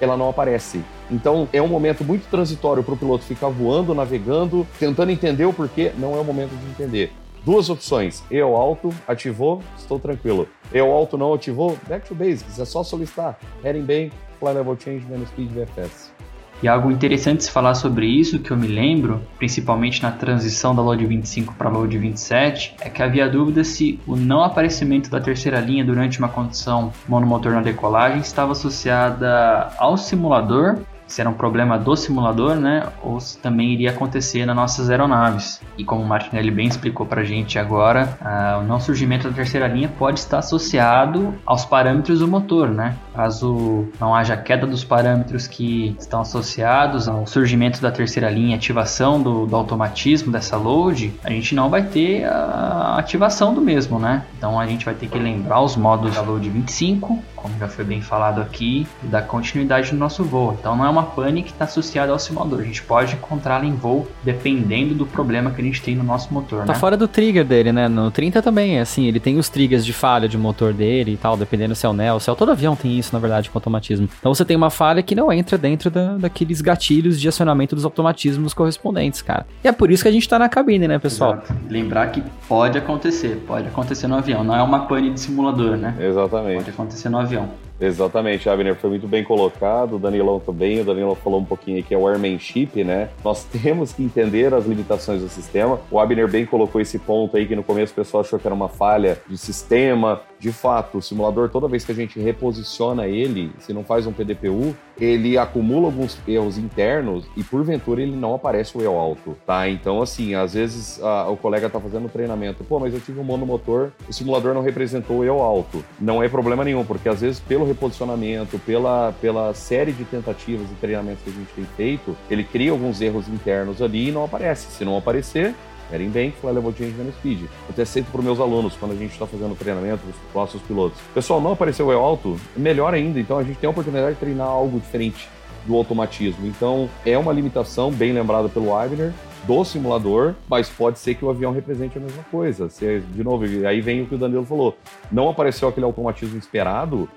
ela 0.00 0.16
não 0.16 0.30
aparece. 0.30 0.80
Então 1.10 1.48
é 1.52 1.60
um 1.62 1.68
momento 1.68 2.04
muito 2.04 2.28
transitório 2.28 2.82
para 2.82 2.94
o 2.94 2.96
piloto 2.96 3.24
ficar 3.24 3.48
voando, 3.48 3.94
navegando, 3.94 4.66
tentando 4.78 5.10
entender 5.10 5.44
o 5.44 5.52
porquê. 5.52 5.92
Não 5.98 6.16
é 6.16 6.20
o 6.20 6.24
momento 6.24 6.50
de 6.50 6.66
entender. 6.70 7.12
Duas 7.44 7.70
opções. 7.70 8.24
Eu 8.28 8.56
alto, 8.56 8.92
ativou, 9.06 9.62
estou 9.78 10.00
tranquilo. 10.00 10.48
Eu 10.72 10.90
alto 10.90 11.16
não 11.16 11.32
ativou, 11.32 11.78
back 11.88 12.08
to 12.08 12.14
basics. 12.14 12.58
É 12.58 12.64
só 12.64 12.82
solicitar. 12.82 13.38
Heading 13.62 13.82
bem, 13.82 14.10
fly 14.40 14.52
level 14.52 14.76
change, 14.78 15.06
menos 15.06 15.28
speed 15.28 15.50
VFS. 15.52 16.16
E 16.62 16.68
algo 16.68 16.90
interessante 16.90 17.44
se 17.44 17.50
falar 17.50 17.74
sobre 17.74 18.06
isso, 18.06 18.38
que 18.38 18.50
eu 18.50 18.56
me 18.56 18.66
lembro, 18.66 19.20
principalmente 19.36 20.02
na 20.02 20.10
transição 20.10 20.74
da 20.74 20.80
Load 20.80 21.04
25 21.04 21.54
para 21.54 21.68
a 21.68 21.72
Load 21.72 21.98
27, 21.98 22.76
é 22.80 22.88
que 22.88 23.02
havia 23.02 23.28
dúvida 23.28 23.62
se 23.62 24.00
o 24.06 24.16
não 24.16 24.42
aparecimento 24.42 25.10
da 25.10 25.20
terceira 25.20 25.60
linha 25.60 25.84
durante 25.84 26.18
uma 26.18 26.30
condição 26.30 26.92
monomotor 27.06 27.52
na 27.52 27.60
decolagem 27.60 28.20
estava 28.20 28.52
associada 28.52 29.70
ao 29.76 29.98
simulador 29.98 30.78
se 31.06 31.20
era 31.20 31.30
um 31.30 31.34
problema 31.34 31.78
do 31.78 31.94
simulador, 31.96 32.56
né, 32.56 32.88
ou 33.02 33.20
se 33.20 33.38
também 33.38 33.72
iria 33.72 33.90
acontecer 33.90 34.44
nas 34.44 34.56
nossas 34.56 34.90
aeronaves. 34.90 35.60
E 35.78 35.84
como 35.84 36.02
o 36.02 36.06
Martinelli 36.06 36.50
bem 36.50 36.66
explicou 36.66 37.06
para 37.06 37.20
a 37.20 37.24
gente 37.24 37.58
agora, 37.58 38.18
uh, 38.20 38.60
o 38.60 38.64
não 38.64 38.80
surgimento 38.80 39.28
da 39.28 39.34
terceira 39.34 39.68
linha 39.68 39.88
pode 39.98 40.18
estar 40.18 40.38
associado 40.38 41.34
aos 41.44 41.64
parâmetros 41.64 42.18
do 42.18 42.28
motor, 42.28 42.68
né? 42.68 42.96
Caso 43.16 43.88
não 43.98 44.14
haja 44.14 44.36
queda 44.36 44.66
dos 44.66 44.84
parâmetros 44.84 45.46
que 45.46 45.96
estão 45.98 46.20
associados 46.20 47.08
ao 47.08 47.26
surgimento 47.26 47.80
da 47.80 47.90
terceira 47.90 48.28
linha, 48.28 48.56
ativação 48.56 49.22
do, 49.22 49.46
do 49.46 49.56
automatismo 49.56 50.30
dessa 50.30 50.58
load, 50.58 51.14
a 51.24 51.30
gente 51.30 51.54
não 51.54 51.70
vai 51.70 51.82
ter 51.82 52.24
a 52.24 52.96
ativação 52.98 53.54
do 53.54 53.62
mesmo, 53.62 53.98
né? 53.98 54.22
Então 54.36 54.60
a 54.60 54.66
gente 54.66 54.84
vai 54.84 54.94
ter 54.94 55.08
que 55.08 55.18
lembrar 55.18 55.62
os 55.62 55.76
modos 55.76 56.14
da 56.14 56.20
load 56.20 56.46
25 56.48 57.22
como 57.46 57.58
já 57.58 57.68
foi 57.68 57.84
bem 57.84 58.00
falado 58.00 58.40
aqui, 58.40 58.86
e 59.04 59.06
dar 59.06 59.22
continuidade 59.22 59.92
no 59.92 59.98
nosso 59.98 60.24
voo. 60.24 60.56
Então 60.58 60.74
não 60.74 60.84
é 60.84 60.90
uma 60.90 61.04
pane 61.04 61.42
que 61.42 61.50
está 61.50 61.64
associada 61.64 62.10
ao 62.10 62.18
simulador. 62.18 62.60
A 62.60 62.64
gente 62.64 62.82
pode 62.82 63.14
encontrá-la 63.14 63.64
em 63.64 63.74
voo 63.74 64.08
dependendo 64.24 64.94
do 64.94 65.06
problema 65.06 65.50
que 65.50 65.60
a 65.60 65.64
gente 65.64 65.80
tem 65.80 65.94
no 65.94 66.02
nosso 66.02 66.32
motor. 66.34 66.64
Tá 66.64 66.72
né? 66.72 66.78
fora 66.78 66.96
do 66.96 67.06
trigger 67.06 67.44
dele, 67.44 67.72
né? 67.72 67.88
No 67.88 68.10
30 68.10 68.42
também, 68.42 68.78
é 68.78 68.80
assim, 68.80 69.06
ele 69.06 69.20
tem 69.20 69.38
os 69.38 69.48
triggers 69.48 69.84
de 69.84 69.92
falha 69.92 70.28
de 70.28 70.36
motor 70.36 70.72
dele 70.72 71.12
e 71.12 71.16
tal, 71.16 71.36
dependendo 71.36 71.74
se 71.74 71.86
é 71.86 71.88
o 71.88 71.92
NEO, 71.92 72.18
se 72.18 72.30
é 72.30 72.34
todo 72.34 72.50
avião 72.50 72.74
tem 72.74 72.98
isso, 72.98 73.05
na 73.12 73.18
verdade, 73.18 73.50
com 73.50 73.58
automatismo. 73.58 74.08
Então 74.18 74.34
você 74.34 74.44
tem 74.44 74.56
uma 74.56 74.70
falha 74.70 75.02
que 75.02 75.14
não 75.14 75.32
entra 75.32 75.56
dentro 75.58 75.90
da, 75.90 76.16
daqueles 76.16 76.60
gatilhos 76.60 77.20
de 77.20 77.28
acionamento 77.28 77.74
dos 77.74 77.84
automatismos 77.84 78.54
correspondentes, 78.54 79.22
cara. 79.22 79.46
E 79.62 79.68
é 79.68 79.72
por 79.72 79.90
isso 79.90 80.02
que 80.02 80.08
a 80.08 80.12
gente 80.12 80.28
tá 80.28 80.38
na 80.38 80.48
cabine, 80.48 80.86
né, 80.88 80.98
pessoal? 80.98 81.34
Exato. 81.34 81.54
Lembrar 81.68 82.08
que 82.08 82.22
pode 82.48 82.78
acontecer, 82.78 83.42
pode 83.46 83.68
acontecer 83.68 84.06
no 84.06 84.16
avião, 84.16 84.44
não 84.44 84.54
é 84.54 84.62
uma 84.62 84.86
pane 84.86 85.10
de 85.10 85.20
simulador, 85.20 85.76
né? 85.76 85.94
Exatamente. 86.00 86.56
Pode 86.56 86.70
acontecer 86.70 87.08
no 87.08 87.18
avião. 87.18 87.48
Exatamente, 87.80 88.48
Abner, 88.48 88.74
foi 88.74 88.90
muito 88.90 89.06
bem 89.06 89.22
colocado. 89.22 89.96
O 89.96 89.98
Danilão 89.98 90.40
também, 90.40 90.80
o 90.80 90.84
Danilão 90.84 91.14
falou 91.14 91.40
um 91.40 91.44
pouquinho 91.44 91.80
aqui, 91.80 91.94
é 91.94 91.98
o 91.98 92.08
airmanship, 92.08 92.82
né? 92.82 93.10
Nós 93.22 93.44
temos 93.62 93.92
que 93.92 94.02
entender 94.02 94.52
as 94.54 94.66
limitações 94.66 95.20
do 95.20 95.28
sistema. 95.28 95.78
O 95.90 96.00
Abner 96.00 96.28
bem 96.28 96.46
colocou 96.46 96.80
esse 96.80 96.98
ponto 96.98 97.36
aí 97.36 97.46
que 97.46 97.54
no 97.54 97.62
começo 97.62 97.92
o 97.92 97.96
pessoal 97.96 98.22
achou 98.22 98.38
que 98.38 98.46
era 98.46 98.54
uma 98.54 98.68
falha 98.68 99.18
de 99.28 99.36
sistema. 99.36 100.20
De 100.38 100.52
fato, 100.52 100.98
o 100.98 101.02
simulador, 101.02 101.48
toda 101.48 101.68
vez 101.68 101.84
que 101.84 101.92
a 101.92 101.94
gente 101.94 102.20
reposiciona 102.20 103.06
ele, 103.06 103.50
se 103.58 103.72
não 103.72 103.82
faz 103.82 104.06
um 104.06 104.12
PDPU, 104.12 104.76
ele 105.00 105.38
acumula 105.38 105.86
alguns 105.86 106.18
erros 106.26 106.58
internos 106.58 107.24
e 107.36 107.42
porventura 107.42 108.02
ele 108.02 108.16
não 108.16 108.34
aparece 108.34 108.76
o 108.76 108.82
eu 108.82 108.96
alto, 108.96 109.36
tá? 109.46 109.68
Então, 109.68 110.02
assim, 110.02 110.34
às 110.34 110.54
vezes 110.54 111.02
a, 111.02 111.28
o 111.28 111.36
colega 111.36 111.68
tá 111.68 111.80
fazendo 111.80 112.08
treinamento, 112.08 112.64
pô, 112.64 112.78
mas 112.78 112.92
eu 112.92 113.00
tive 113.00 113.20
um 113.20 113.24
monomotor, 113.24 113.90
o 114.08 114.12
simulador 114.12 114.54
não 114.54 114.62
representou 114.62 115.18
o 115.18 115.24
eu 115.24 115.40
alto. 115.40 115.84
Não 116.00 116.22
é 116.22 116.28
problema 116.28 116.64
nenhum, 116.64 116.84
porque 116.84 117.08
às 117.08 117.20
vezes 117.20 117.40
pelo 117.40 117.66
reposicionamento, 117.66 118.58
pela, 118.58 119.14
pela 119.20 119.54
série 119.54 119.92
de 119.92 120.04
tentativas 120.04 120.70
e 120.70 120.74
treinamentos 120.74 121.22
que 121.22 121.30
a 121.30 121.32
gente 121.32 121.52
tem 121.54 121.64
feito, 121.76 122.16
ele 122.30 122.44
cria 122.44 122.70
alguns 122.70 123.00
erros 123.00 123.28
internos 123.28 123.80
ali 123.82 124.08
e 124.08 124.12
não 124.12 124.24
aparece. 124.24 124.70
Se 124.70 124.84
não 124.84 124.96
aparecer, 124.96 125.54
era 125.90 126.02
em 126.02 126.08
Bank, 126.08 126.32
Fly 126.40 126.52
Level 126.52 126.74
Change 126.76 126.92
Menos 126.92 127.14
Speed. 127.14 127.42
Eu 127.42 127.48
até 127.70 127.84
sempre 127.84 128.10
para 128.10 128.22
meus 128.22 128.40
alunos, 128.40 128.74
quando 128.76 128.92
a 128.92 128.96
gente 128.96 129.12
está 129.12 129.26
fazendo 129.26 129.56
treinamento, 129.56 130.02
os 130.06 130.34
nossos 130.34 130.60
pilotos. 130.62 130.98
Pessoal, 131.14 131.40
não 131.40 131.52
apareceu 131.52 131.86
o 131.86 131.92
eu 131.92 132.00
alto? 132.00 132.38
Melhor 132.56 132.94
ainda. 132.94 133.20
Então 133.20 133.38
a 133.38 133.44
gente 133.44 133.58
tem 133.58 133.68
a 133.68 133.70
oportunidade 133.70 134.14
de 134.14 134.20
treinar 134.20 134.48
algo 134.48 134.78
diferente 134.80 135.28
do 135.66 135.74
automatismo. 135.74 136.46
Então 136.46 136.88
é 137.04 137.16
uma 137.16 137.32
limitação, 137.32 137.90
bem 137.90 138.12
lembrada 138.12 138.48
pelo 138.48 138.66
Wagner, 138.66 139.12
do 139.46 139.64
simulador, 139.64 140.34
mas 140.48 140.68
pode 140.68 140.98
ser 140.98 141.14
que 141.14 141.24
o 141.24 141.30
avião 141.30 141.52
represente 141.52 141.96
a 141.98 142.00
mesma 142.00 142.24
coisa. 142.30 142.68
Se, 142.68 143.00
de 143.00 143.22
novo, 143.22 143.44
aí 143.66 143.80
vem 143.80 144.02
o 144.02 144.06
que 144.06 144.14
o 144.14 144.18
Danilo 144.18 144.44
falou. 144.44 144.76
Não 145.10 145.28
apareceu 145.28 145.68
aquele 145.68 145.86
automatismo 145.86 146.38
esperado, 146.38 147.08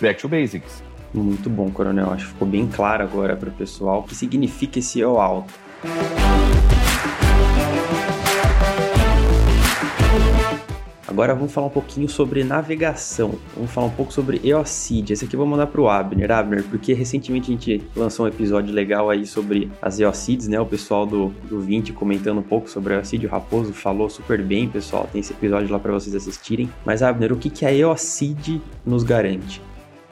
back 0.00 0.20
to 0.20 0.28
basics. 0.28 0.82
Muito 1.12 1.48
bom, 1.48 1.70
coronel. 1.70 2.12
Acho 2.12 2.26
que 2.26 2.32
ficou 2.32 2.48
bem 2.48 2.66
claro 2.66 3.02
agora 3.02 3.36
para 3.36 3.48
o 3.48 3.52
pessoal 3.52 4.00
o 4.00 4.02
que 4.04 4.14
significa 4.14 4.78
esse 4.78 5.00
eu 5.00 5.20
alto. 5.20 5.52
Agora 11.16 11.34
vamos 11.34 11.50
falar 11.50 11.68
um 11.68 11.70
pouquinho 11.70 12.10
sobre 12.10 12.44
navegação. 12.44 13.36
Vamos 13.54 13.70
falar 13.70 13.86
um 13.86 13.90
pouco 13.90 14.12
sobre 14.12 14.38
EOCID. 14.44 15.14
Esse 15.14 15.24
aqui 15.24 15.34
eu 15.34 15.38
vou 15.38 15.46
mandar 15.46 15.66
pro 15.66 15.88
Abner. 15.88 16.30
Abner, 16.30 16.62
porque 16.64 16.92
recentemente 16.92 17.50
a 17.50 17.54
gente 17.54 17.82
lançou 17.96 18.26
um 18.26 18.28
episódio 18.28 18.74
legal 18.74 19.08
aí 19.08 19.24
sobre 19.26 19.72
as 19.80 19.98
EOCIDs, 19.98 20.46
né? 20.46 20.60
O 20.60 20.66
pessoal 20.66 21.06
do, 21.06 21.28
do 21.48 21.58
20 21.58 21.94
comentando 21.94 22.40
um 22.40 22.42
pouco 22.42 22.68
sobre 22.68 22.92
a 22.92 22.96
EOCID. 22.98 23.24
O 23.24 23.30
Raposo 23.30 23.72
falou 23.72 24.10
super 24.10 24.42
bem, 24.42 24.68
pessoal. 24.68 25.08
Tem 25.10 25.22
esse 25.22 25.32
episódio 25.32 25.72
lá 25.72 25.78
para 25.78 25.90
vocês 25.90 26.14
assistirem. 26.14 26.68
Mas, 26.84 27.02
Abner, 27.02 27.32
o 27.32 27.36
que, 27.36 27.48
que 27.48 27.64
a 27.64 27.72
EOCID 27.72 28.60
nos 28.84 29.02
garante? 29.02 29.62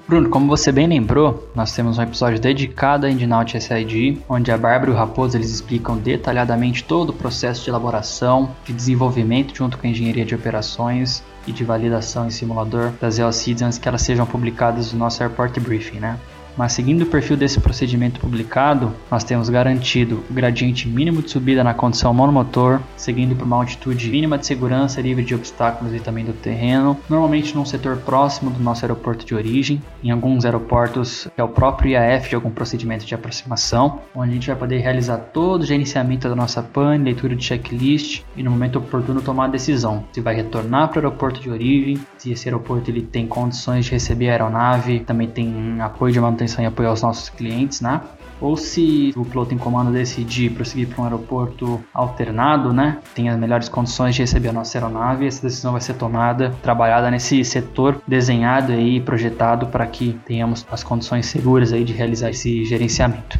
Bruno, 0.06 0.28
como 0.28 0.46
você 0.46 0.70
bem 0.70 0.86
lembrou, 0.86 1.48
nós 1.54 1.72
temos 1.72 1.96
um 1.96 2.02
episódio 2.02 2.38
dedicado 2.38 3.06
a 3.06 3.10
Endnaut 3.10 3.58
SID, 3.58 4.18
onde 4.28 4.52
a 4.52 4.58
Bárbara 4.58 4.90
e 4.90 4.94
o 4.94 4.96
Raposo 4.96 5.34
eles 5.34 5.50
explicam 5.50 5.96
detalhadamente 5.96 6.84
todo 6.84 7.08
o 7.08 7.12
processo 7.14 7.64
de 7.64 7.70
elaboração, 7.70 8.54
de 8.66 8.74
desenvolvimento 8.74 9.56
junto 9.56 9.78
com 9.78 9.86
a 9.86 9.90
engenharia 9.90 10.26
de 10.26 10.34
operações 10.34 11.24
e 11.46 11.52
de 11.52 11.64
validação 11.64 12.26
em 12.26 12.30
simulador 12.30 12.92
das 13.00 13.18
EOCIDs 13.18 13.62
antes 13.62 13.78
que 13.78 13.88
elas 13.88 14.02
sejam 14.02 14.26
publicadas 14.26 14.92
no 14.92 14.98
nosso 14.98 15.22
Airport 15.22 15.58
Briefing, 15.58 16.00
né? 16.00 16.18
Mas 16.56 16.72
seguindo 16.72 17.02
o 17.02 17.06
perfil 17.06 17.36
desse 17.36 17.60
procedimento 17.60 18.20
publicado, 18.20 18.92
nós 19.10 19.24
temos 19.24 19.48
garantido 19.48 20.22
o 20.30 20.32
gradiente 20.32 20.88
mínimo 20.88 21.22
de 21.22 21.30
subida 21.30 21.64
na 21.64 21.74
condição 21.74 22.14
monomotor, 22.14 22.80
seguindo 22.96 23.34
por 23.34 23.44
uma 23.44 23.56
altitude 23.56 24.08
mínima 24.10 24.38
de 24.38 24.46
segurança 24.46 25.00
livre 25.00 25.24
de 25.24 25.34
obstáculos 25.34 25.94
e 25.94 26.00
também 26.00 26.24
do 26.24 26.32
terreno, 26.32 26.96
normalmente 27.08 27.54
num 27.54 27.64
setor 27.64 27.96
próximo 27.98 28.50
do 28.50 28.62
nosso 28.62 28.84
aeroporto 28.84 29.24
de 29.24 29.34
origem, 29.34 29.82
em 30.02 30.10
alguns 30.10 30.44
aeroportos 30.44 31.28
é 31.36 31.42
o 31.42 31.48
próprio 31.48 31.92
IAF 31.92 32.28
de 32.28 32.34
algum 32.34 32.50
procedimento 32.50 33.04
de 33.04 33.14
aproximação, 33.14 34.00
onde 34.14 34.30
a 34.30 34.34
gente 34.34 34.46
vai 34.46 34.56
poder 34.56 34.78
realizar 34.78 35.18
todo 35.18 35.62
o 35.62 35.66
gerenciamento 35.66 36.28
da 36.28 36.36
nossa 36.36 36.62
PAN, 36.62 37.02
leitura 37.02 37.34
de 37.34 37.44
checklist 37.44 38.22
e 38.36 38.42
no 38.42 38.50
momento 38.50 38.78
oportuno 38.78 39.20
tomar 39.20 39.46
a 39.46 39.48
decisão 39.48 40.04
se 40.12 40.20
vai 40.20 40.34
retornar 40.34 40.88
para 40.88 41.00
o 41.00 41.04
aeroporto 41.04 41.40
de 41.40 41.50
origem, 41.50 41.98
se 42.18 42.30
esse 42.32 42.48
aeroporto 42.48 42.90
ele 42.90 43.02
tem 43.02 43.26
condições 43.26 43.84
de 43.84 43.92
receber 43.92 44.28
a 44.28 44.32
aeronave, 44.32 45.00
também 45.00 45.28
tem 45.28 45.80
apoio 45.80 46.12
de 46.12 46.20
manutenção 46.20 46.43
atenção 46.44 46.62
e 46.62 46.66
apoio 46.66 46.88
aos 46.88 47.02
nossos 47.02 47.28
clientes, 47.28 47.80
né? 47.80 48.00
Ou 48.40 48.56
se 48.56 49.12
o 49.16 49.24
piloto 49.24 49.54
em 49.54 49.58
comando 49.58 49.92
decidir 49.92 50.50
prosseguir 50.50 50.88
para 50.88 51.00
um 51.00 51.04
aeroporto 51.04 51.82
alternado, 51.94 52.72
né? 52.72 52.98
Tem 53.14 53.28
as 53.28 53.38
melhores 53.38 53.68
condições 53.68 54.14
de 54.14 54.22
receber 54.22 54.48
a 54.48 54.52
nossa 54.52 54.76
aeronave, 54.76 55.26
essa 55.26 55.42
decisão 55.42 55.72
vai 55.72 55.80
ser 55.80 55.94
tomada, 55.94 56.52
trabalhada 56.62 57.10
nesse 57.10 57.44
setor 57.44 58.02
desenhado 58.06 58.72
e 58.72 59.00
projetado 59.00 59.66
para 59.68 59.86
que 59.86 60.18
tenhamos 60.26 60.66
as 60.70 60.82
condições 60.82 61.26
seguras 61.26 61.72
aí 61.72 61.84
de 61.84 61.92
realizar 61.92 62.30
esse 62.30 62.64
gerenciamento. 62.64 63.38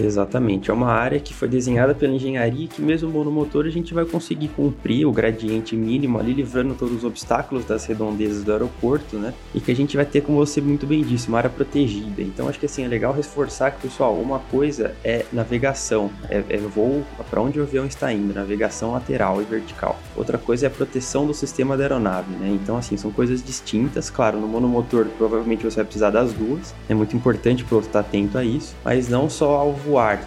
Exatamente, 0.00 0.70
é 0.70 0.74
uma 0.74 0.90
área 0.90 1.20
que 1.20 1.34
foi 1.34 1.48
desenhada 1.48 1.94
pela 1.94 2.14
engenharia 2.14 2.66
que 2.66 2.80
mesmo 2.80 3.10
monomotor 3.10 3.66
a 3.66 3.70
gente 3.70 3.92
vai 3.92 4.04
conseguir 4.04 4.48
cumprir 4.48 5.06
o 5.06 5.12
gradiente 5.12 5.76
mínimo 5.76 6.18
ali, 6.18 6.32
livrando 6.32 6.74
todos 6.74 6.98
os 6.98 7.04
obstáculos 7.04 7.64
das 7.64 7.84
redondezas 7.84 8.42
do 8.42 8.52
aeroporto, 8.52 9.16
né? 9.16 9.34
E 9.54 9.60
que 9.60 9.70
a 9.70 9.76
gente 9.76 9.96
vai 9.96 10.06
ter, 10.06 10.22
como 10.22 10.38
você 10.38 10.60
muito 10.60 10.86
bem 10.86 11.02
disse, 11.02 11.28
uma 11.28 11.38
área 11.38 11.50
protegida. 11.50 12.22
Então 12.22 12.48
acho 12.48 12.58
que 12.58 12.66
assim 12.66 12.84
é 12.84 12.88
legal 12.88 13.12
reforçar 13.12 13.70
que, 13.72 13.82
pessoal, 13.82 14.14
uma 14.14 14.38
coisa 14.38 14.94
é 15.04 15.26
navegação, 15.32 16.10
é, 16.28 16.42
é 16.48 16.58
voo 16.58 17.04
para 17.30 17.40
onde 17.42 17.60
o 17.60 17.62
avião 17.62 17.84
está 17.84 18.12
indo, 18.12 18.32
navegação 18.32 18.92
lateral 18.92 19.42
e 19.42 19.44
vertical. 19.44 19.98
Outra 20.16 20.38
coisa 20.38 20.66
é 20.66 20.68
a 20.68 20.70
proteção 20.70 21.26
do 21.26 21.34
sistema 21.34 21.76
da 21.76 21.84
aeronave, 21.84 22.32
né? 22.36 22.48
Então 22.62 22.76
assim, 22.76 22.96
são 22.96 23.10
coisas 23.10 23.42
distintas, 23.42 24.08
claro, 24.08 24.40
no 24.40 24.48
monomotor 24.48 25.06
provavelmente 25.18 25.64
você 25.64 25.76
vai 25.76 25.84
precisar 25.84 26.10
das 26.10 26.32
duas, 26.32 26.74
é 26.88 26.94
muito 26.94 27.14
importante 27.14 27.62
o 27.62 27.66
piloto 27.66 27.88
estar 27.88 28.00
atento 28.00 28.38
a 28.38 28.44
isso, 28.44 28.74
mas 28.84 29.08
não 29.08 29.28
só 29.28 29.56
ao 29.56 29.72
voar. 29.84 30.20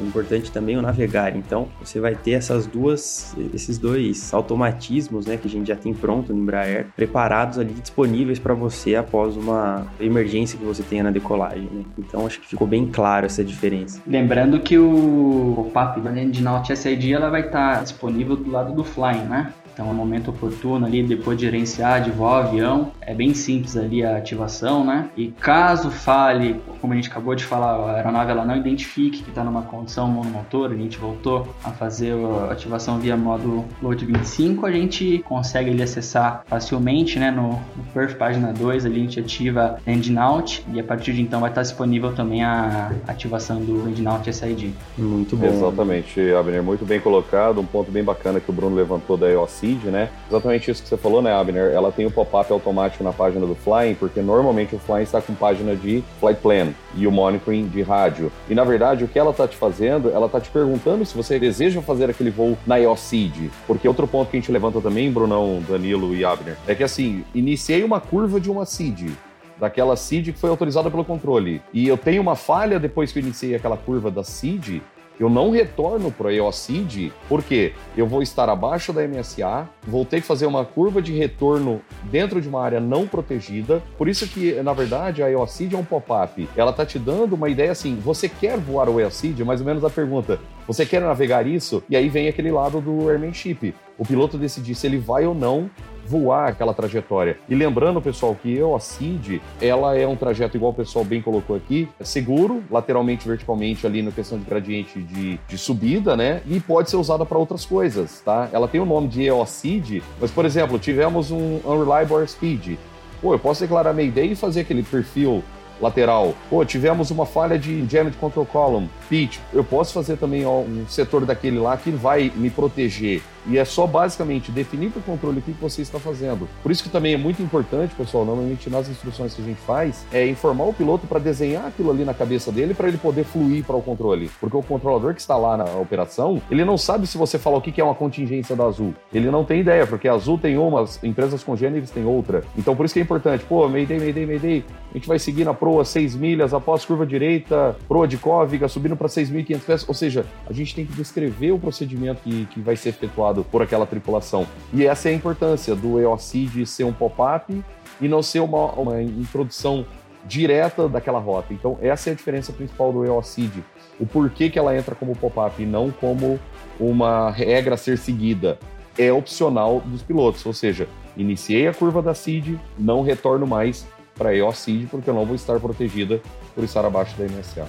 O 0.00 0.06
importante 0.06 0.50
também 0.50 0.74
é 0.74 0.78
o 0.78 0.82
navegar. 0.82 1.34
Então, 1.36 1.68
você 1.80 2.00
vai 2.00 2.14
ter 2.14 2.32
essas 2.32 2.66
duas, 2.66 3.34
esses 3.54 3.78
dois 3.78 4.32
automatismos, 4.34 5.26
né, 5.26 5.36
que 5.36 5.46
a 5.46 5.50
gente 5.50 5.68
já 5.68 5.76
tem 5.76 5.94
pronto 5.94 6.32
no 6.32 6.42
Embraer, 6.42 6.86
preparados 6.94 7.58
ali 7.58 7.72
disponíveis 7.72 8.38
para 8.38 8.54
você 8.54 8.96
após 8.96 9.36
uma 9.36 9.86
emergência 10.00 10.58
que 10.58 10.64
você 10.64 10.82
tenha 10.82 11.02
na 11.02 11.10
decolagem, 11.10 11.68
né? 11.72 11.84
Então, 11.98 12.26
acho 12.26 12.40
que 12.40 12.48
ficou 12.48 12.66
bem 12.66 12.86
claro 12.86 13.26
essa 13.26 13.44
diferença. 13.44 14.00
Lembrando 14.06 14.60
que 14.60 14.78
o, 14.78 15.54
o 15.58 15.70
PAP 15.72 15.98
da 16.00 16.10
de 16.10 16.42
Naut 16.42 16.76
SID 16.76 17.12
ela 17.12 17.30
vai 17.30 17.42
estar 17.42 17.82
disponível 17.82 18.36
do 18.36 18.50
lado 18.50 18.72
do 18.72 18.82
Flying, 18.82 19.24
né? 19.24 19.52
Então, 19.78 19.86
no 19.86 19.94
momento 19.94 20.30
oportuno 20.30 20.86
ali, 20.86 21.04
depois 21.04 21.38
de 21.38 21.44
gerenciar, 21.44 22.02
de 22.02 22.10
voar 22.10 22.46
o 22.46 22.48
avião, 22.48 22.90
é 23.00 23.14
bem 23.14 23.32
simples 23.32 23.76
ali 23.76 24.04
a 24.04 24.16
ativação, 24.16 24.84
né? 24.84 25.08
E 25.16 25.28
caso 25.28 25.88
fale, 25.88 26.60
como 26.80 26.94
a 26.94 26.96
gente 26.96 27.08
acabou 27.08 27.32
de 27.36 27.44
falar, 27.44 27.74
a 27.74 27.94
aeronave 27.94 28.32
ela 28.32 28.44
não 28.44 28.56
identifique 28.56 29.22
que 29.22 29.30
está 29.30 29.44
numa 29.44 29.62
condição 29.62 30.08
monomotor, 30.08 30.72
a 30.72 30.74
gente 30.74 30.98
voltou 30.98 31.46
a 31.62 31.70
fazer 31.70 32.12
a 32.48 32.52
ativação 32.52 32.98
via 32.98 33.16
modo 33.16 33.64
load 33.80 34.04
25, 34.04 34.66
a 34.66 34.72
gente 34.72 35.20
consegue 35.20 35.70
ali 35.70 35.80
acessar 35.80 36.42
facilmente, 36.48 37.20
né? 37.20 37.30
No, 37.30 37.50
no 37.50 37.84
Perf 37.94 38.16
página 38.16 38.52
2, 38.52 38.84
ali 38.84 38.96
a 38.96 39.02
gente 39.04 39.20
ativa 39.20 39.78
Engine 39.86 40.18
Out 40.18 40.66
e 40.72 40.80
a 40.80 40.84
partir 40.84 41.12
de 41.12 41.22
então 41.22 41.38
vai 41.38 41.50
estar 41.50 41.62
disponível 41.62 42.12
também 42.12 42.42
a 42.42 42.90
ativação 43.06 43.60
do 43.60 43.88
Engine 43.88 44.08
Out 44.08 44.34
SID. 44.34 44.74
Muito 44.98 45.36
bom. 45.36 45.46
Exatamente, 45.46 46.20
Abner, 46.32 46.64
muito 46.64 46.84
bem 46.84 46.98
colocado, 46.98 47.60
um 47.60 47.66
ponto 47.66 47.92
bem 47.92 48.02
bacana 48.02 48.40
que 48.40 48.50
o 48.50 48.52
Bruno 48.52 48.74
levantou 48.74 49.16
da 49.16 49.28
EOC 49.72 49.88
né? 49.88 50.10
Exatamente 50.28 50.70
isso 50.70 50.82
que 50.82 50.88
você 50.88 50.96
falou, 50.96 51.22
né, 51.22 51.32
Abner? 51.32 51.72
Ela 51.72 51.90
tem 51.92 52.06
o 52.06 52.10
pop-up 52.10 52.52
automático 52.52 53.02
na 53.02 53.12
página 53.12 53.46
do 53.46 53.54
Flying, 53.54 53.94
porque 53.94 54.20
normalmente 54.20 54.74
o 54.74 54.78
Flying 54.78 55.02
está 55.02 55.20
com 55.20 55.34
página 55.34 55.74
de 55.74 56.02
flight 56.20 56.40
plan 56.40 56.68
e 56.94 57.06
o 57.06 57.12
monitoring 57.12 57.68
de 57.68 57.82
rádio. 57.82 58.32
E 58.48 58.54
na 58.54 58.64
verdade, 58.64 59.04
o 59.04 59.08
que 59.08 59.18
ela 59.18 59.30
está 59.30 59.46
te 59.46 59.56
fazendo, 59.56 60.10
ela 60.10 60.26
está 60.26 60.40
te 60.40 60.50
perguntando 60.50 61.04
se 61.04 61.16
você 61.16 61.38
deseja 61.38 61.80
fazer 61.82 62.10
aquele 62.10 62.30
voo 62.30 62.56
na 62.66 62.80
EOCID. 62.80 63.50
Porque 63.66 63.88
outro 63.88 64.06
ponto 64.06 64.30
que 64.30 64.36
a 64.36 64.40
gente 64.40 64.52
levanta 64.52 64.80
também, 64.80 65.10
Brunão, 65.10 65.62
Danilo 65.68 66.14
e 66.14 66.24
Abner, 66.24 66.56
é 66.66 66.74
que 66.74 66.82
assim, 66.82 67.24
iniciei 67.34 67.82
uma 67.84 68.00
curva 68.00 68.40
de 68.40 68.50
uma 68.50 68.64
CID 68.64 69.12
daquela 69.58 69.96
seed 69.96 70.26
que 70.32 70.38
foi 70.38 70.50
autorizada 70.50 70.90
pelo 70.90 71.04
controle. 71.04 71.60
E 71.72 71.88
eu 71.88 71.98
tenho 71.98 72.22
uma 72.22 72.36
falha 72.36 72.78
depois 72.78 73.12
que 73.12 73.18
eu 73.18 73.22
iniciei 73.22 73.54
aquela 73.54 73.76
curva 73.76 74.10
da 74.10 74.22
seed, 74.22 74.80
eu 75.18 75.28
não 75.28 75.50
retorno 75.50 76.10
para 76.10 76.30
a 76.30 76.34
EOCID 76.34 77.12
porque 77.28 77.72
eu 77.96 78.06
vou 78.06 78.22
estar 78.22 78.48
abaixo 78.48 78.92
da 78.92 79.06
MSA, 79.06 79.68
vou 79.86 80.04
ter 80.04 80.20
que 80.20 80.26
fazer 80.26 80.46
uma 80.46 80.64
curva 80.64 81.02
de 81.02 81.12
retorno 81.12 81.80
dentro 82.04 82.40
de 82.40 82.48
uma 82.48 82.62
área 82.62 82.80
não 82.80 83.06
protegida. 83.06 83.82
Por 83.96 84.08
isso 84.08 84.26
que, 84.28 84.54
na 84.62 84.72
verdade, 84.72 85.22
a 85.22 85.30
EOCID 85.30 85.74
é 85.74 85.78
um 85.78 85.84
pop-up. 85.84 86.48
Ela 86.56 86.72
tá 86.72 86.86
te 86.86 86.98
dando 86.98 87.34
uma 87.34 87.48
ideia 87.48 87.72
assim, 87.72 87.96
você 87.96 88.28
quer 88.28 88.58
voar 88.58 88.88
o 88.88 89.00
EOCID? 89.00 89.44
Mais 89.44 89.60
ou 89.60 89.66
menos 89.66 89.84
a 89.84 89.90
pergunta, 89.90 90.38
você 90.66 90.84
quer 90.84 91.00
navegar 91.00 91.46
isso? 91.46 91.82
E 91.88 91.96
aí 91.96 92.08
vem 92.08 92.28
aquele 92.28 92.50
lado 92.50 92.80
do 92.80 93.08
airmanship. 93.08 93.74
O 93.96 94.04
piloto 94.04 94.38
decidir 94.38 94.74
se 94.74 94.86
ele 94.86 94.98
vai 94.98 95.26
ou 95.26 95.34
não 95.34 95.68
voar 96.08 96.48
aquela 96.48 96.72
trajetória. 96.72 97.38
E 97.48 97.54
lembrando, 97.54 98.00
pessoal, 98.00 98.34
que 98.34 98.58
a 98.58 98.78
CID, 98.78 99.42
ela 99.60 99.96
é 99.96 100.06
um 100.06 100.16
trajeto, 100.16 100.56
igual 100.56 100.72
o 100.72 100.74
pessoal 100.74 101.04
bem 101.04 101.20
colocou 101.20 101.54
aqui, 101.54 101.88
é 102.00 102.04
seguro, 102.04 102.62
lateralmente, 102.70 103.28
verticalmente, 103.28 103.86
ali 103.86 104.02
na 104.02 104.10
questão 104.10 104.38
de 104.38 104.44
gradiente 104.44 105.00
de, 105.00 105.38
de 105.46 105.58
subida, 105.58 106.16
né? 106.16 106.40
E 106.46 106.58
pode 106.60 106.88
ser 106.88 106.96
usada 106.96 107.26
para 107.26 107.36
outras 107.36 107.64
coisas, 107.64 108.22
tá? 108.24 108.48
Ela 108.52 108.66
tem 108.66 108.80
o 108.80 108.86
nome 108.86 109.08
de 109.08 109.24
EOCID, 109.24 110.02
mas, 110.20 110.30
por 110.30 110.44
exemplo, 110.44 110.78
tivemos 110.78 111.30
um 111.30 111.60
Unreliable 111.64 112.26
Speed. 112.26 112.78
Pô, 113.20 113.34
eu 113.34 113.38
posso 113.38 113.60
declarar 113.60 113.92
Mayday 113.92 114.32
e 114.32 114.34
fazer 114.34 114.60
aquele 114.60 114.82
perfil 114.82 115.42
lateral. 115.80 116.34
Pô, 116.50 116.64
tivemos 116.64 117.10
uma 117.10 117.26
falha 117.26 117.58
de 117.58 117.86
Jammed 117.88 118.16
Control 118.16 118.46
Column. 118.46 118.88
Pitch, 119.08 119.38
eu 119.52 119.64
posso 119.64 119.92
fazer 119.92 120.16
também 120.16 120.44
ó, 120.44 120.60
um 120.60 120.86
setor 120.88 121.24
daquele 121.24 121.58
lá 121.58 121.76
que 121.76 121.90
vai 121.90 122.32
me 122.34 122.50
proteger. 122.50 123.22
E 123.48 123.56
é 123.56 123.64
só 123.64 123.86
basicamente 123.86 124.52
definir 124.52 124.90
para 124.90 125.00
o 125.00 125.02
controle 125.02 125.38
o 125.38 125.42
que 125.42 125.52
você 125.52 125.82
está 125.82 125.98
fazendo. 125.98 126.48
Por 126.62 126.70
isso 126.70 126.82
que 126.82 126.88
também 126.88 127.14
é 127.14 127.16
muito 127.16 127.42
importante, 127.42 127.94
pessoal, 127.94 128.24
normalmente 128.24 128.68
nas 128.68 128.88
instruções 128.88 129.34
que 129.34 129.40
a 129.40 129.44
gente 129.44 129.60
faz, 129.60 130.06
é 130.12 130.26
informar 130.26 130.64
o 130.64 130.72
piloto 130.72 131.06
para 131.06 131.18
desenhar 131.18 131.66
aquilo 131.66 131.90
ali 131.90 132.04
na 132.04 132.12
cabeça 132.12 132.52
dele 132.52 132.74
para 132.74 132.88
ele 132.88 132.98
poder 132.98 133.24
fluir 133.24 133.64
para 133.64 133.76
o 133.76 133.82
controle. 133.82 134.30
Porque 134.40 134.56
o 134.56 134.62
controlador 134.62 135.14
que 135.14 135.20
está 135.20 135.36
lá 135.36 135.56
na 135.56 135.64
operação, 135.76 136.42
ele 136.50 136.64
não 136.64 136.76
sabe 136.76 137.06
se 137.06 137.16
você 137.16 137.38
falar 137.38 137.56
o 137.56 137.62
que 137.62 137.80
é 137.80 137.84
uma 137.84 137.94
contingência 137.94 138.54
da 138.54 138.64
Azul. 138.64 138.94
Ele 139.12 139.30
não 139.30 139.44
tem 139.44 139.60
ideia, 139.60 139.86
porque 139.86 140.08
a 140.08 140.12
Azul 140.12 140.38
tem 140.38 140.58
uma, 140.58 140.82
as 140.82 141.02
empresas 141.02 141.42
congêneres 141.42 141.90
têm 141.90 142.04
outra. 142.04 142.44
Então 142.56 142.76
por 142.76 142.84
isso 142.84 142.94
que 142.94 143.00
é 143.00 143.02
importante, 143.02 143.44
pô, 143.44 143.66
Mayday, 143.68 143.98
Mayday, 143.98 144.26
Mayday, 144.26 144.64
a 144.90 144.98
gente 144.98 145.08
vai 145.08 145.18
seguir 145.18 145.44
na 145.44 145.54
proa 145.54 145.84
6 145.84 146.16
milhas, 146.16 146.52
após 146.52 146.84
curva 146.84 147.06
direita, 147.06 147.76
proa 147.86 148.06
de 148.06 148.16
Cóviga, 148.16 148.68
subindo 148.68 148.96
para 148.96 149.08
6.500 149.08 149.60
pés. 149.60 149.84
Ou 149.88 149.94
seja, 149.94 150.26
a 150.46 150.52
gente 150.52 150.74
tem 150.74 150.84
que 150.84 150.92
descrever 150.92 151.52
o 151.52 151.58
procedimento 151.58 152.20
que, 152.22 152.46
que 152.46 152.60
vai 152.60 152.76
ser 152.76 152.90
efetuado 152.90 153.37
por 153.44 153.62
aquela 153.62 153.86
tripulação. 153.86 154.46
E 154.72 154.86
essa 154.86 155.08
é 155.08 155.12
a 155.12 155.14
importância 155.14 155.74
do 155.74 156.00
EOCID 156.00 156.66
ser 156.66 156.84
um 156.84 156.92
pop-up 156.92 157.64
e 158.00 158.08
não 158.08 158.22
ser 158.22 158.40
uma, 158.40 158.72
uma 158.72 159.02
introdução 159.02 159.86
direta 160.24 160.88
daquela 160.88 161.18
rota. 161.18 161.52
Então, 161.52 161.78
essa 161.80 162.10
é 162.10 162.12
a 162.12 162.16
diferença 162.16 162.52
principal 162.52 162.92
do 162.92 163.04
EOCID. 163.04 163.64
O 163.98 164.06
porquê 164.06 164.50
que 164.50 164.58
ela 164.58 164.76
entra 164.76 164.94
como 164.94 165.16
pop-up 165.16 165.60
e 165.62 165.66
não 165.66 165.90
como 165.90 166.38
uma 166.78 167.30
regra 167.30 167.74
a 167.74 167.78
ser 167.78 167.98
seguida. 167.98 168.58
É 168.96 169.12
opcional 169.12 169.80
dos 169.80 170.02
pilotos, 170.02 170.44
ou 170.44 170.52
seja, 170.52 170.88
iniciei 171.16 171.68
a 171.68 171.74
curva 171.74 172.02
da 172.02 172.14
CID, 172.14 172.58
não 172.76 173.02
retorno 173.02 173.46
mais 173.46 173.86
para 174.16 174.30
a 174.30 174.36
EOCID 174.36 174.86
porque 174.86 175.08
eu 175.08 175.14
não 175.14 175.24
vou 175.24 175.36
estar 175.36 175.58
protegida 175.60 176.20
por 176.54 176.64
estar 176.64 176.84
abaixo 176.84 177.16
da 177.16 177.24
MSA. 177.24 177.66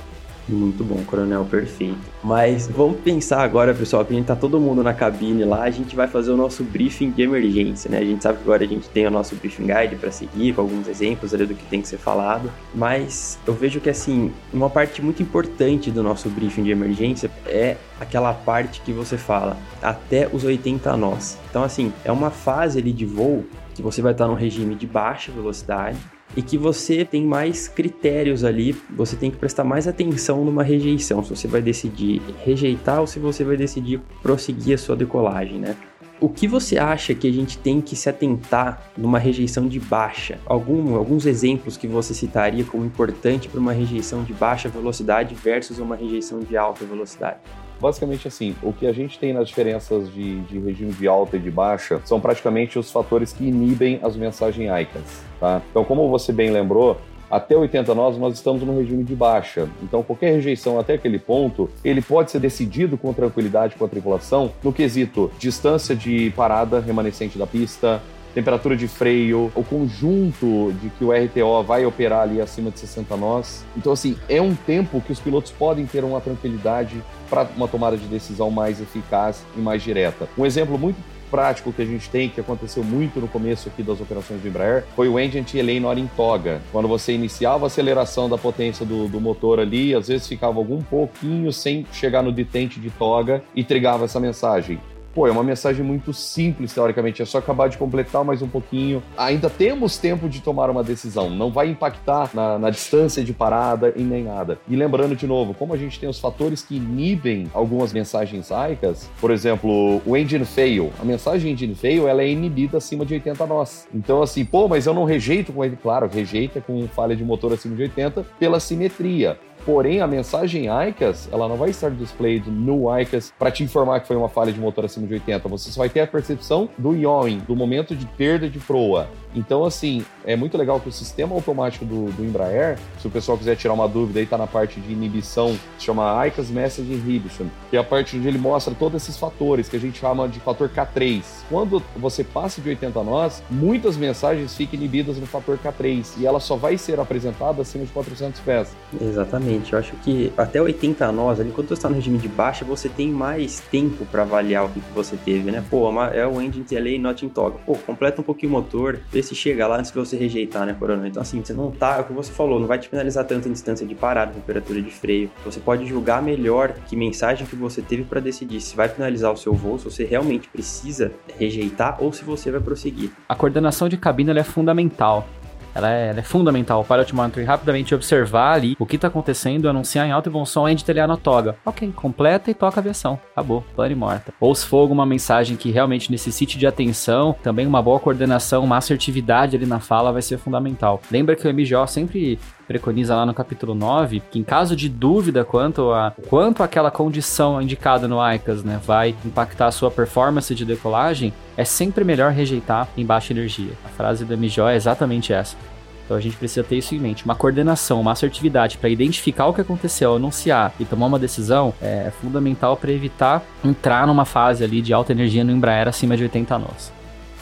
Muito 0.50 0.84
bom, 0.84 0.98
coronel, 1.06 1.46
perfeito. 1.46 2.00
Mas 2.24 2.68
vamos 2.68 3.00
pensar 3.02 3.44
agora, 3.44 3.72
pessoal, 3.72 4.04
que 4.04 4.14
a 4.14 4.16
gente 4.16 4.26
tá 4.26 4.36
todo 4.36 4.60
mundo 4.60 4.82
na 4.82 4.96
cabine 4.96 5.44
lá, 5.44 5.62
a 5.62 5.70
gente 5.70 5.96
vai 5.96 6.08
fazer 6.08 6.32
o 6.32 6.38
nosso 6.38 6.64
briefing 6.64 7.12
de 7.12 7.22
emergência, 7.22 7.90
né? 7.90 8.00
A 8.00 8.04
gente 8.04 8.24
sabe 8.24 8.40
que 8.40 8.44
agora 8.44 8.64
a 8.64 8.68
gente 8.68 8.90
tem 8.90 9.06
o 9.06 9.12
nosso 9.12 9.36
briefing 9.36 9.68
guide 9.68 9.96
para 9.96 10.12
seguir, 10.12 10.54
com 10.54 10.62
alguns 10.62 10.88
exemplos 10.88 11.36
ali 11.36 11.46
do 11.46 11.54
que 11.54 11.64
tem 11.66 11.82
que 11.82 11.88
ser 11.88 11.98
falado, 11.98 12.52
mas 12.74 13.38
eu 13.46 13.54
vejo 13.54 13.80
que 13.80 13.90
assim, 13.90 14.32
uma 14.52 14.70
parte 14.70 15.04
muito 15.04 15.22
importante 15.22 15.92
do 15.92 16.02
nosso 16.02 16.30
briefing 16.30 16.64
de 16.64 16.72
emergência 16.72 17.30
é 17.46 17.78
aquela 18.00 18.34
parte 18.34 18.82
que 18.82 18.92
você 18.92 19.18
fala 19.18 19.56
até 19.82 20.28
os 20.34 20.44
80 20.44 20.98
nós. 20.98 21.38
Então 21.50 21.64
assim, 21.64 21.94
é 22.04 22.12
uma 22.12 22.32
fase 22.32 22.80
ali 22.80 22.92
de 22.92 23.06
voo 23.06 23.46
que 23.76 23.84
você 23.84 24.02
vai 24.02 24.14
estar 24.14 24.28
no 24.28 24.34
regime 24.34 24.74
de 24.74 24.88
baixa 24.88 25.32
velocidade, 25.32 25.98
e 26.36 26.42
que 26.42 26.58
você 26.58 27.04
tem 27.04 27.26
mais 27.26 27.68
critérios 27.68 28.44
ali, 28.44 28.76
você 28.90 29.16
tem 29.16 29.32
que 29.32 29.38
prestar 29.38 29.64
mais 29.64 29.88
atenção 29.88 30.44
numa 30.46 30.64
rejeição, 30.64 31.24
se 31.24 31.36
você 31.36 31.48
vai 31.48 31.62
decidir 31.62 32.22
rejeitar 32.44 33.00
ou 33.02 33.08
se 33.08 33.20
você 33.20 33.44
vai 33.44 33.58
decidir 33.58 34.00
prosseguir 34.22 34.76
a 34.76 34.78
sua 34.78 34.96
decolagem, 34.96 35.60
né? 35.60 35.76
O 36.22 36.28
que 36.28 36.50
você 36.50 36.78
acha 36.78 37.16
que 37.16 37.26
a 37.28 37.32
gente 37.32 37.58
tem 37.58 37.80
que 37.80 37.96
se 37.96 38.10
atentar 38.10 38.92
numa 38.98 39.18
rejeição 39.18 39.70
de 39.70 39.80
baixa? 39.80 40.38
Algum, 40.46 40.96
alguns 40.96 41.26
exemplos 41.26 41.78
que 41.78 41.88
você 41.88 42.14
citaria 42.14 42.66
como 42.66 42.86
importante 42.86 43.48
para 43.48 43.60
uma 43.60 43.72
rejeição 43.72 44.22
de 44.24 44.34
baixa 44.34 44.68
velocidade 44.68 45.34
versus 45.34 45.80
uma 45.80 45.96
rejeição 45.96 46.42
de 46.42 46.58
alta 46.58 46.84
velocidade? 46.84 47.40
Basicamente 47.80 48.28
assim, 48.28 48.56
o 48.62 48.74
que 48.74 48.86
a 48.86 48.92
gente 48.92 49.18
tem 49.18 49.34
nas 49.34 49.48
diferenças 49.48 50.12
de, 50.14 50.42
de 50.42 50.60
regime 50.60 50.92
de 50.92 51.08
alta 51.08 51.38
e 51.38 51.40
de 51.40 51.50
baixa 51.50 52.02
são 52.06 52.20
praticamente 52.20 52.78
os 52.78 52.92
fatores 52.92 53.32
que 53.32 53.46
inibem 53.46 54.00
as 54.04 54.16
mensagens 54.16 54.70
ICANS, 54.70 55.24
tá? 55.40 55.62
Então, 55.70 55.84
como 55.86 56.10
você 56.10 56.34
bem 56.34 56.50
lembrou, 56.50 56.98
até 57.30 57.56
80 57.56 57.94
nós, 57.94 58.18
nós 58.18 58.34
estamos 58.34 58.64
no 58.64 58.76
regime 58.76 59.04
de 59.04 59.16
baixa. 59.16 59.70
Então, 59.84 60.02
qualquer 60.02 60.32
rejeição 60.32 60.80
até 60.80 60.96
aquele 60.96 61.20
ponto, 61.20 61.70
ele 61.84 62.02
pode 62.02 62.32
ser 62.32 62.40
decidido 62.40 62.98
com 62.98 63.14
tranquilidade 63.14 63.76
com 63.76 63.86
a 63.86 63.88
tripulação 63.88 64.52
no 64.64 64.74
quesito 64.74 65.32
distância 65.38 65.96
de 65.96 66.32
parada 66.36 66.80
remanescente 66.80 67.38
da 67.38 67.46
pista, 67.46 68.02
temperatura 68.34 68.76
de 68.76 68.88
freio, 68.88 69.52
o 69.56 69.64
conjunto 69.64 70.74
de 70.82 70.90
que 70.90 71.04
o 71.04 71.12
RTO 71.12 71.64
vai 71.64 71.86
operar 71.86 72.22
ali 72.22 72.42
acima 72.42 72.72
de 72.72 72.80
60 72.80 73.16
nós. 73.18 73.66
Então, 73.76 73.94
assim, 73.94 74.18
é 74.28 74.42
um 74.42 74.56
tempo 74.56 75.02
que 75.02 75.12
os 75.12 75.20
pilotos 75.20 75.52
podem 75.52 75.86
ter 75.86 76.04
uma 76.04 76.22
tranquilidade 76.22 77.02
para 77.30 77.48
uma 77.56 77.68
tomada 77.68 77.98
de 77.98 78.06
decisão 78.08 78.50
mais 78.50 78.82
eficaz 78.82 79.44
e 79.56 79.60
mais 79.60 79.82
direta. 79.82 80.28
Um 80.38 80.46
exemplo 80.46 80.78
muito 80.78 80.98
prático 81.30 81.72
que 81.72 81.82
a 81.82 81.86
gente 81.86 82.10
tem, 82.10 82.30
que 82.30 82.42
aconteceu 82.42 82.84
muito 82.84 83.20
no 83.20 83.28
começo 83.28 83.70
aqui 83.70 83.84
das 83.84 84.02
operações 84.02 84.42
do 84.42 84.48
Embraer, 84.48 84.84
foi 84.96 85.08
o 85.08 85.20
engine 85.20 85.46
TLA 85.46 85.80
Not 85.80 86.02
in 86.02 86.10
toga. 86.16 86.62
Quando 86.72 86.88
você 86.88 87.14
iniciava 87.14 87.66
a 87.66 87.68
aceleração 87.68 88.28
da 88.28 88.38
potência 88.38 88.86
do, 88.86 89.08
do 89.08 89.22
motor 89.22 89.60
ali, 89.60 89.94
às 89.94 90.08
vezes 90.08 90.28
ficava 90.28 90.58
algum 90.58 90.82
pouquinho 90.82 91.52
sem 91.54 91.86
chegar 91.94 92.24
no 92.24 92.32
detente 92.32 92.80
de 92.80 92.90
toga 92.90 93.44
e 93.56 93.64
trigava 93.64 94.06
essa 94.06 94.20
mensagem. 94.20 94.80
Pô, 95.14 95.28
é 95.28 95.32
uma 95.32 95.44
mensagem 95.44 95.84
muito 95.84 96.14
simples, 96.14 96.74
teoricamente. 96.74 97.22
É 97.22 97.26
só 97.26 97.40
acabar 97.40 97.68
de 97.68 97.78
completar 97.78 98.24
mais 98.24 98.42
um 98.42 98.48
pouquinho. 98.48 99.02
Ainda 99.18 99.50
temos 99.50 99.98
tempo 99.98 100.30
de 100.30 100.40
tomar 100.42 100.70
uma 100.70 100.84
decisão. 100.84 101.30
Não 101.30 101.52
vai 101.52 101.70
impactar 101.70 102.30
na, 102.34 102.60
na 102.60 102.70
distância 102.70 103.24
de 103.24 103.34
parada 103.34 103.94
e 103.96 104.04
nem 104.04 104.24
nada. 104.24 104.60
E 104.68 104.76
lembrando 104.76 105.16
de 105.16 105.26
novo, 105.26 105.54
como 105.54 105.74
a 105.74 105.78
gente 105.78 106.00
tem 106.00 106.08
os 106.08 106.20
fatores 106.20 106.62
que 106.62 106.76
inibem 106.78 107.50
algumas 107.54 107.92
mensagens 107.92 108.52
AICAS, 108.52 109.10
por 109.20 109.32
exemplo, 109.32 110.02
o 110.06 110.16
engine 110.16 110.46
fail. 110.46 110.92
A 111.02 111.06
mensagem 111.06 111.52
engine 111.54 111.76
fail, 111.76 112.08
ela 112.08 112.22
é 112.22 112.30
inibida 112.30 112.78
acima 112.78 113.06
de 113.06 113.16
80 113.16 113.46
nós. 113.48 113.88
Então, 113.94 114.22
assim, 114.22 114.46
pô, 114.46 114.68
mas 114.68 114.86
eu 114.86 114.94
não 114.94 115.06
rejeito 115.06 115.52
com 115.52 115.66
ele. 115.66 115.78
Claro, 115.82 116.08
rejeita 116.12 116.62
com 116.62 116.88
falha 116.88 117.16
de 117.16 117.24
motor 117.24 117.54
acima 117.54 117.76
de 117.76 117.84
80 117.84 118.26
pela 118.40 118.60
simetria. 118.60 119.38
Porém, 119.66 120.02
a 120.02 120.08
mensagem 120.08 120.68
ICAS, 120.68 121.30
ela 121.32 121.48
não 121.48 121.56
vai 121.56 121.70
estar 121.70 121.92
displayed 121.92 122.50
no 122.50 122.98
ICAS 123.00 123.34
para 123.38 123.52
te 123.52 123.64
informar 123.64 124.00
que 124.00 124.08
foi 124.08 124.16
uma 124.16 124.30
falha 124.30 124.52
de 124.52 124.60
motor 124.60 124.86
acima 124.86 125.06
de 125.06 125.14
80. 125.14 125.48
Você 125.50 125.72
só 125.72 125.82
vai 125.82 125.90
ter 125.90 126.02
a 126.02 126.08
percepção 126.08 126.70
do 126.78 126.96
yawing, 126.96 127.40
do 127.40 127.56
momento 127.56 127.96
de 127.96 128.06
perda 128.06 128.50
de 128.50 128.60
proa. 128.60 129.08
Então, 129.36 129.64
assim, 129.64 130.04
é 130.26 130.36
muito 130.36 130.58
legal 130.58 130.80
que 130.80 130.90
o 130.90 130.92
sistema 130.92 131.36
automático 131.36 131.86
do, 131.86 132.12
do 132.12 132.24
Embraer, 132.24 132.78
se 133.00 133.08
o 133.08 133.10
pessoal 133.10 133.38
quiser 133.38 133.56
tirar 133.56 133.74
uma 133.74 133.88
dúvida, 133.88 134.20
aí 134.20 134.26
tá 134.26 134.38
na 134.38 134.48
parte 134.48 134.80
de 134.80 134.92
inibição, 134.92 135.54
se 135.78 135.86
chama 135.86 136.28
ICAS 136.28 136.50
Message 136.50 136.92
Inhibition, 136.92 137.46
que 137.70 137.78
é 137.78 137.80
a 137.80 137.84
parte 137.84 138.18
onde 138.18 138.28
ele 138.28 138.38
mostra 138.38 138.74
todos 138.74 139.02
esses 139.02 139.18
fatores, 139.18 139.70
que 139.70 139.76
a 139.76 139.80
gente 139.80 140.00
chama 140.00 140.28
de 140.28 140.40
fator 140.40 140.70
K3. 140.70 141.24
Quando 141.50 141.82
você 141.96 142.24
passa 142.24 142.62
de 142.62 142.70
80 142.70 143.04
nós, 143.04 143.44
muitas 143.50 143.98
mensagens 143.98 144.56
ficam 144.56 144.80
inibidas 144.80 145.18
no 145.18 145.26
fator 145.26 145.58
K3 145.58 146.06
e 146.18 146.26
ela 146.26 146.40
só 146.40 146.56
vai 146.56 146.78
ser 146.78 147.00
apresentada 147.00 147.62
acima 147.62 147.86
de 147.86 147.92
400 147.92 148.40
pés. 148.42 148.76
Exatamente. 149.00 149.74
Eu 149.74 149.80
acho 149.80 149.96
que 149.98 150.32
até 150.38 150.62
80 150.62 151.12
nós, 151.12 151.40
ali, 151.40 151.52
quando 151.52 151.68
você 151.68 151.74
está 151.76 151.90
no 151.90 151.96
regime 151.96 152.18
de 152.18 152.28
baixa, 152.28 152.66
você 152.66 152.90
tem 152.90 153.10
mais 153.10 153.60
tempo 153.72 154.06
para 154.06 154.24
avaliar 154.24 154.66
o 154.66 154.70
que, 154.70 154.80
que, 154.80 154.94
você 154.94 155.16
teve, 155.18 155.52
né? 155.52 155.64
Pô, 155.70 155.90
é 156.04 156.26
o 156.26 156.42
engine 156.42 156.64
TLA 156.64 156.98
not 157.00 157.26
in 157.26 157.30
toga. 157.30 157.58
Pô, 157.66 157.76
completa 157.76 158.22
um 158.22 158.24
pouquinho 158.24 158.52
o 158.52 158.56
motor, 158.56 159.00
se 159.24 159.36
chega 159.36 159.68
lá 159.68 159.78
antes 159.78 159.92
de 159.92 159.98
você 159.98 160.18
rejeitar, 160.18 160.66
né, 160.66 160.76
Coronel? 160.78 161.08
Então, 161.08 161.22
assim, 161.22 161.44
você 161.44 161.54
não 161.54 161.72
tá, 161.72 161.98
é 161.98 162.02
o 162.02 162.04
que 162.04 162.14
você 162.14 162.32
falou, 162.32 162.60
não 162.60 162.68
vai 162.68 162.80
te 162.80 162.90
penalizar 162.90 163.26
tanto 163.26 163.48
em 163.48 163.52
distância 163.52 163.86
de 163.86 163.96
parada, 163.96 164.34
temperatura 164.34 164.82
de 164.82 164.92
freio. 164.92 165.30
Você 165.46 165.60
pode 165.60 165.86
julgar 165.86 166.22
melhor 166.22 166.74
que 166.88 166.96
mensagem 166.96 167.46
que 167.46 167.56
você 167.56 167.82
teve 167.82 168.04
para 168.04 168.20
decidir 168.20 168.62
se 168.62 168.76
vai 168.76 168.90
finalizar 168.90 169.32
o 169.32 169.38
seu 169.38 169.54
voo, 169.54 169.78
se 169.78 169.86
você 169.86 170.04
realmente 170.04 170.48
precisa 170.50 171.12
rejeitar 171.38 171.98
ou 172.00 172.12
se 172.14 172.24
você 172.24 172.52
vai 172.52 172.62
prosseguir. 172.62 173.12
A 173.28 173.36
coordenação 173.36 173.90
de 173.90 173.98
cabine 173.98 174.30
é 174.38 174.44
fundamental. 174.44 175.28
Ela 175.74 175.92
é, 175.92 176.10
ela 176.10 176.20
é 176.20 176.24
fundamental. 176.24 176.82
O 176.82 176.84
Pilot 176.84 177.16
Monitoring 177.16 177.46
rapidamente 177.46 177.96
observar 177.96 178.54
ali 178.54 178.76
o 178.80 178.86
que 178.86 178.96
está 178.96 179.08
acontecendo, 179.08 179.70
anunciar 179.70 180.08
em 180.08 180.12
alto 180.12 180.30
e 180.30 180.32
bom 180.32 180.46
som 180.46 180.68
end 180.68 180.84
telhar 180.84 181.08
na 181.08 181.18
toga. 181.18 181.56
Ok, 181.66 181.92
completa 181.96 182.50
e 182.52 182.54
toca 182.54 182.80
a 182.80 182.82
aviação. 182.82 183.20
Acabou, 183.32 183.64
plane 183.76 183.96
morta. 183.96 184.34
Ou 184.40 184.54
se 184.54 184.66
for 184.66 184.78
alguma 184.78 185.06
mensagem 185.06 185.56
que 185.58 185.72
realmente 185.72 186.12
necessite 186.12 186.58
de 186.58 186.68
atenção, 186.68 187.36
também 187.44 187.68
uma 187.68 187.82
boa 187.82 188.00
coordenação, 188.00 188.64
uma 188.64 188.78
assertividade 188.78 189.56
ali 189.56 189.66
na 189.66 189.80
fala 189.80 190.12
vai 190.12 190.22
ser 190.22 190.38
fundamental. 190.38 191.02
Lembra 191.12 191.36
que 191.36 191.48
o 191.48 191.54
MGO 191.54 191.88
sempre 191.88 192.40
preconiza 192.70 193.16
lá 193.16 193.26
no 193.26 193.34
capítulo 193.34 193.74
9 193.74 194.22
que 194.30 194.38
em 194.38 194.44
caso 194.44 194.76
de 194.76 194.88
dúvida 194.88 195.44
quanto 195.44 195.92
a 195.92 196.14
quanto 196.30 196.62
aquela 196.62 196.92
condição 196.92 197.60
indicada 197.60 198.08
no 198.08 198.20
ICAS 198.34 198.64
né, 198.64 198.80
vai 198.86 199.16
impactar 199.26 199.66
a 199.66 199.72
sua 199.72 199.90
performance 199.90 200.54
de 200.54 200.64
decolagem, 200.64 201.34
é 201.60 201.66
sempre 201.66 202.06
melhor 202.06 202.32
rejeitar 202.32 202.88
em 202.96 203.06
baixa 203.06 203.34
energia. 203.34 203.74
A 203.84 203.90
frase 203.90 204.24
do 204.24 204.38
MJO 204.38 204.70
é 204.70 204.78
exatamente 204.78 205.34
essa. 205.34 205.58
Então 206.06 206.16
a 206.16 206.22
gente 206.22 206.38
precisa 206.38 206.64
ter 206.64 206.78
isso 206.78 206.96
em 206.96 207.00
mente. 207.00 207.26
Uma 207.26 207.36
coordenação, 207.36 208.00
uma 208.00 208.14
assertividade 208.14 208.78
para 208.78 208.88
identificar 208.88 209.46
o 209.48 209.54
que 209.54 209.60
aconteceu, 209.60 210.16
anunciar 210.16 210.74
e 210.80 210.86
tomar 210.86 211.08
uma 211.08 211.20
decisão 211.20 211.74
é 211.82 212.12
fundamental 212.22 212.78
para 212.78 212.94
evitar 212.94 213.44
entrar 213.62 214.08
numa 214.08 214.24
fase 214.24 214.64
ali 214.64 214.82
de 214.82 214.94
alta 214.94 215.12
energia 215.12 215.44
no 215.44 215.52
Embraer 215.52 215.90
acima 215.90 216.16
de 216.16 216.24
80 216.24 216.58
nós. 216.60 216.94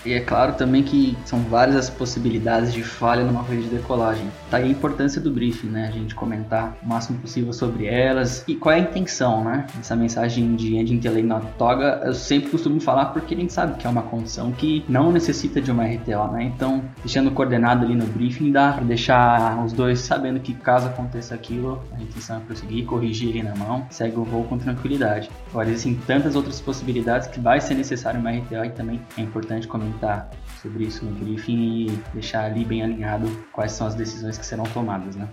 E 0.08 0.13
é 0.13 0.22
claro 0.22 0.54
também 0.54 0.84
que 0.84 1.17
são 1.26 1.39
várias 1.39 1.76
as 1.76 1.89
possibilidades 1.89 2.72
de 2.72 2.82
falha 2.82 3.26
numa 3.26 3.43
rede 3.43 3.63
de 3.63 3.76
decolagem. 3.76 4.26
Tá 4.50 4.56
aí 4.56 4.63
a 4.63 4.67
importância 4.67 5.20
do 5.20 5.30
briefing, 5.30 5.67
né? 5.67 5.89
A 5.89 5.91
gente 5.91 6.15
comentar 6.15 6.78
o 6.82 6.88
máximo 6.88 7.20
possível 7.20 7.52
sobre 7.52 7.88
elas 7.88 8.41
e 8.48 8.56
qual 8.56 8.74
é 8.74 8.78
a 8.78 8.80
intenção, 8.80 9.43
né? 9.43 9.67
Essa 9.78 9.98
mensagem 9.98 10.56
de 10.56 10.78
engine 10.78 10.98
delay 10.98 11.24
na 11.24 11.41
toga, 11.41 12.02
eu 12.06 12.13
sempre 12.13 12.50
costumo 12.50 12.80
falar 12.80 13.08
porque 13.08 13.36
a 13.36 13.38
gente 13.38 13.52
sabe 13.52 13.78
que 13.78 13.86
é 13.86 13.89
uma 13.89 14.02
condição 14.02 14.50
que 14.54 14.86
não 14.88 15.12
necessita 15.12 15.60
de 15.60 15.72
uma 15.72 15.84
RTO, 15.84 16.32
né? 16.32 16.43
Então, 16.43 16.82
deixando 17.04 17.30
coordenado 17.30 17.84
ali 17.84 17.93
no 17.93 18.06
briefing, 18.06 18.50
dá 18.50 18.72
para 18.72 18.86
deixar 18.86 19.62
os 19.62 19.74
dois 19.74 20.00
sabendo 20.00 20.39
que 20.39 20.54
caso 20.54 20.88
aconteça 20.88 21.36
aquilo, 21.36 21.84
a 21.93 22.02
intenção 22.02 22.38
é 22.38 22.39
prosseguir, 22.39 22.86
corrigir 22.86 23.32
ali 23.32 23.43
na 23.43 23.56
mão, 23.58 23.86
segue 23.89 24.17
o 24.17 24.24
voo 24.24 24.46
com 24.46 24.58
tranquilidade. 24.58 25.30
Agora, 25.50 25.67
existem 25.67 25.96
tantas 26.08 26.34
outras 26.34 26.62
possibilidades 26.62 27.28
que 27.28 27.41
vai 27.41 27.60
ser 27.60 27.76
necessário 27.76 28.22
uma 28.22 28.32
RTO 28.32 28.63
e 28.63 28.70
também 28.70 29.02
é 29.17 29.22
importante 29.22 29.67
comentar 29.67 29.97
comentar 29.98 30.30
sobre 30.62 30.86
isso 30.86 31.04
no 31.04 31.12
briefing 31.12 31.88
e 31.88 32.00
deixar 32.14 32.46
ali 32.46 32.64
bem 32.64 32.84
alinhado 32.84 33.28
quais 33.52 33.72
são 33.72 33.88
as 33.88 33.96
decisões 33.96 34.38
que 34.38 34.46
serão 34.46 34.64
tomadas, 34.66 35.16
né? 35.16 35.28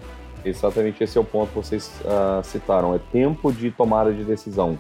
Exatamente 0.45 1.03
esse 1.03 1.17
é 1.17 1.21
o 1.21 1.25
ponto 1.25 1.49
que 1.49 1.57
vocês 1.57 1.91
uh, 2.03 2.45
citaram, 2.45 2.95
é 2.95 2.99
tempo 2.99 3.53
de 3.53 3.71
tomada 3.71 4.13
de 4.13 4.25
decisão. 4.25 4.79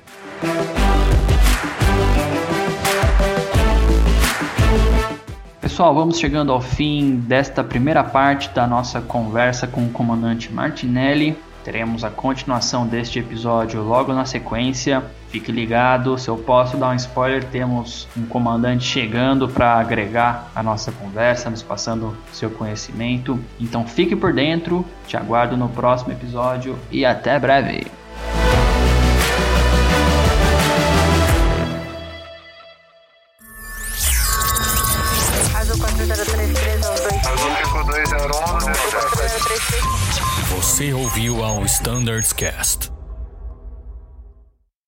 Pessoal, 5.60 5.94
vamos 5.94 6.18
chegando 6.18 6.52
ao 6.52 6.60
fim 6.60 7.16
desta 7.16 7.64
primeira 7.64 8.04
parte 8.04 8.50
da 8.50 8.66
nossa 8.66 9.00
conversa 9.00 9.66
com 9.66 9.86
o 9.86 9.90
comandante 9.90 10.52
Martinelli. 10.52 11.36
Teremos 11.64 12.04
a 12.04 12.10
continuação 12.10 12.86
deste 12.86 13.18
episódio 13.18 13.82
logo 13.82 14.12
na 14.12 14.26
sequência. 14.26 15.02
Fique 15.30 15.50
ligado, 15.50 16.18
se 16.18 16.28
eu 16.28 16.36
posso 16.36 16.76
dar 16.76 16.90
um 16.90 16.94
spoiler, 16.94 17.42
temos 17.42 18.06
um 18.14 18.26
comandante 18.26 18.84
chegando 18.84 19.48
para 19.48 19.72
agregar 19.80 20.52
a 20.54 20.62
nossa 20.62 20.92
conversa, 20.92 21.48
nos 21.48 21.62
passando 21.62 22.14
seu 22.32 22.50
conhecimento. 22.50 23.40
Então 23.58 23.86
fique 23.86 24.14
por 24.14 24.34
dentro, 24.34 24.84
te 25.08 25.16
aguardo 25.16 25.56
no 25.56 25.70
próximo 25.70 26.12
episódio 26.12 26.78
e 26.90 27.04
até 27.04 27.38
breve. 27.38 27.86
Ao 41.44 41.62
Standards 41.68 42.32
Cast. 42.32 43.03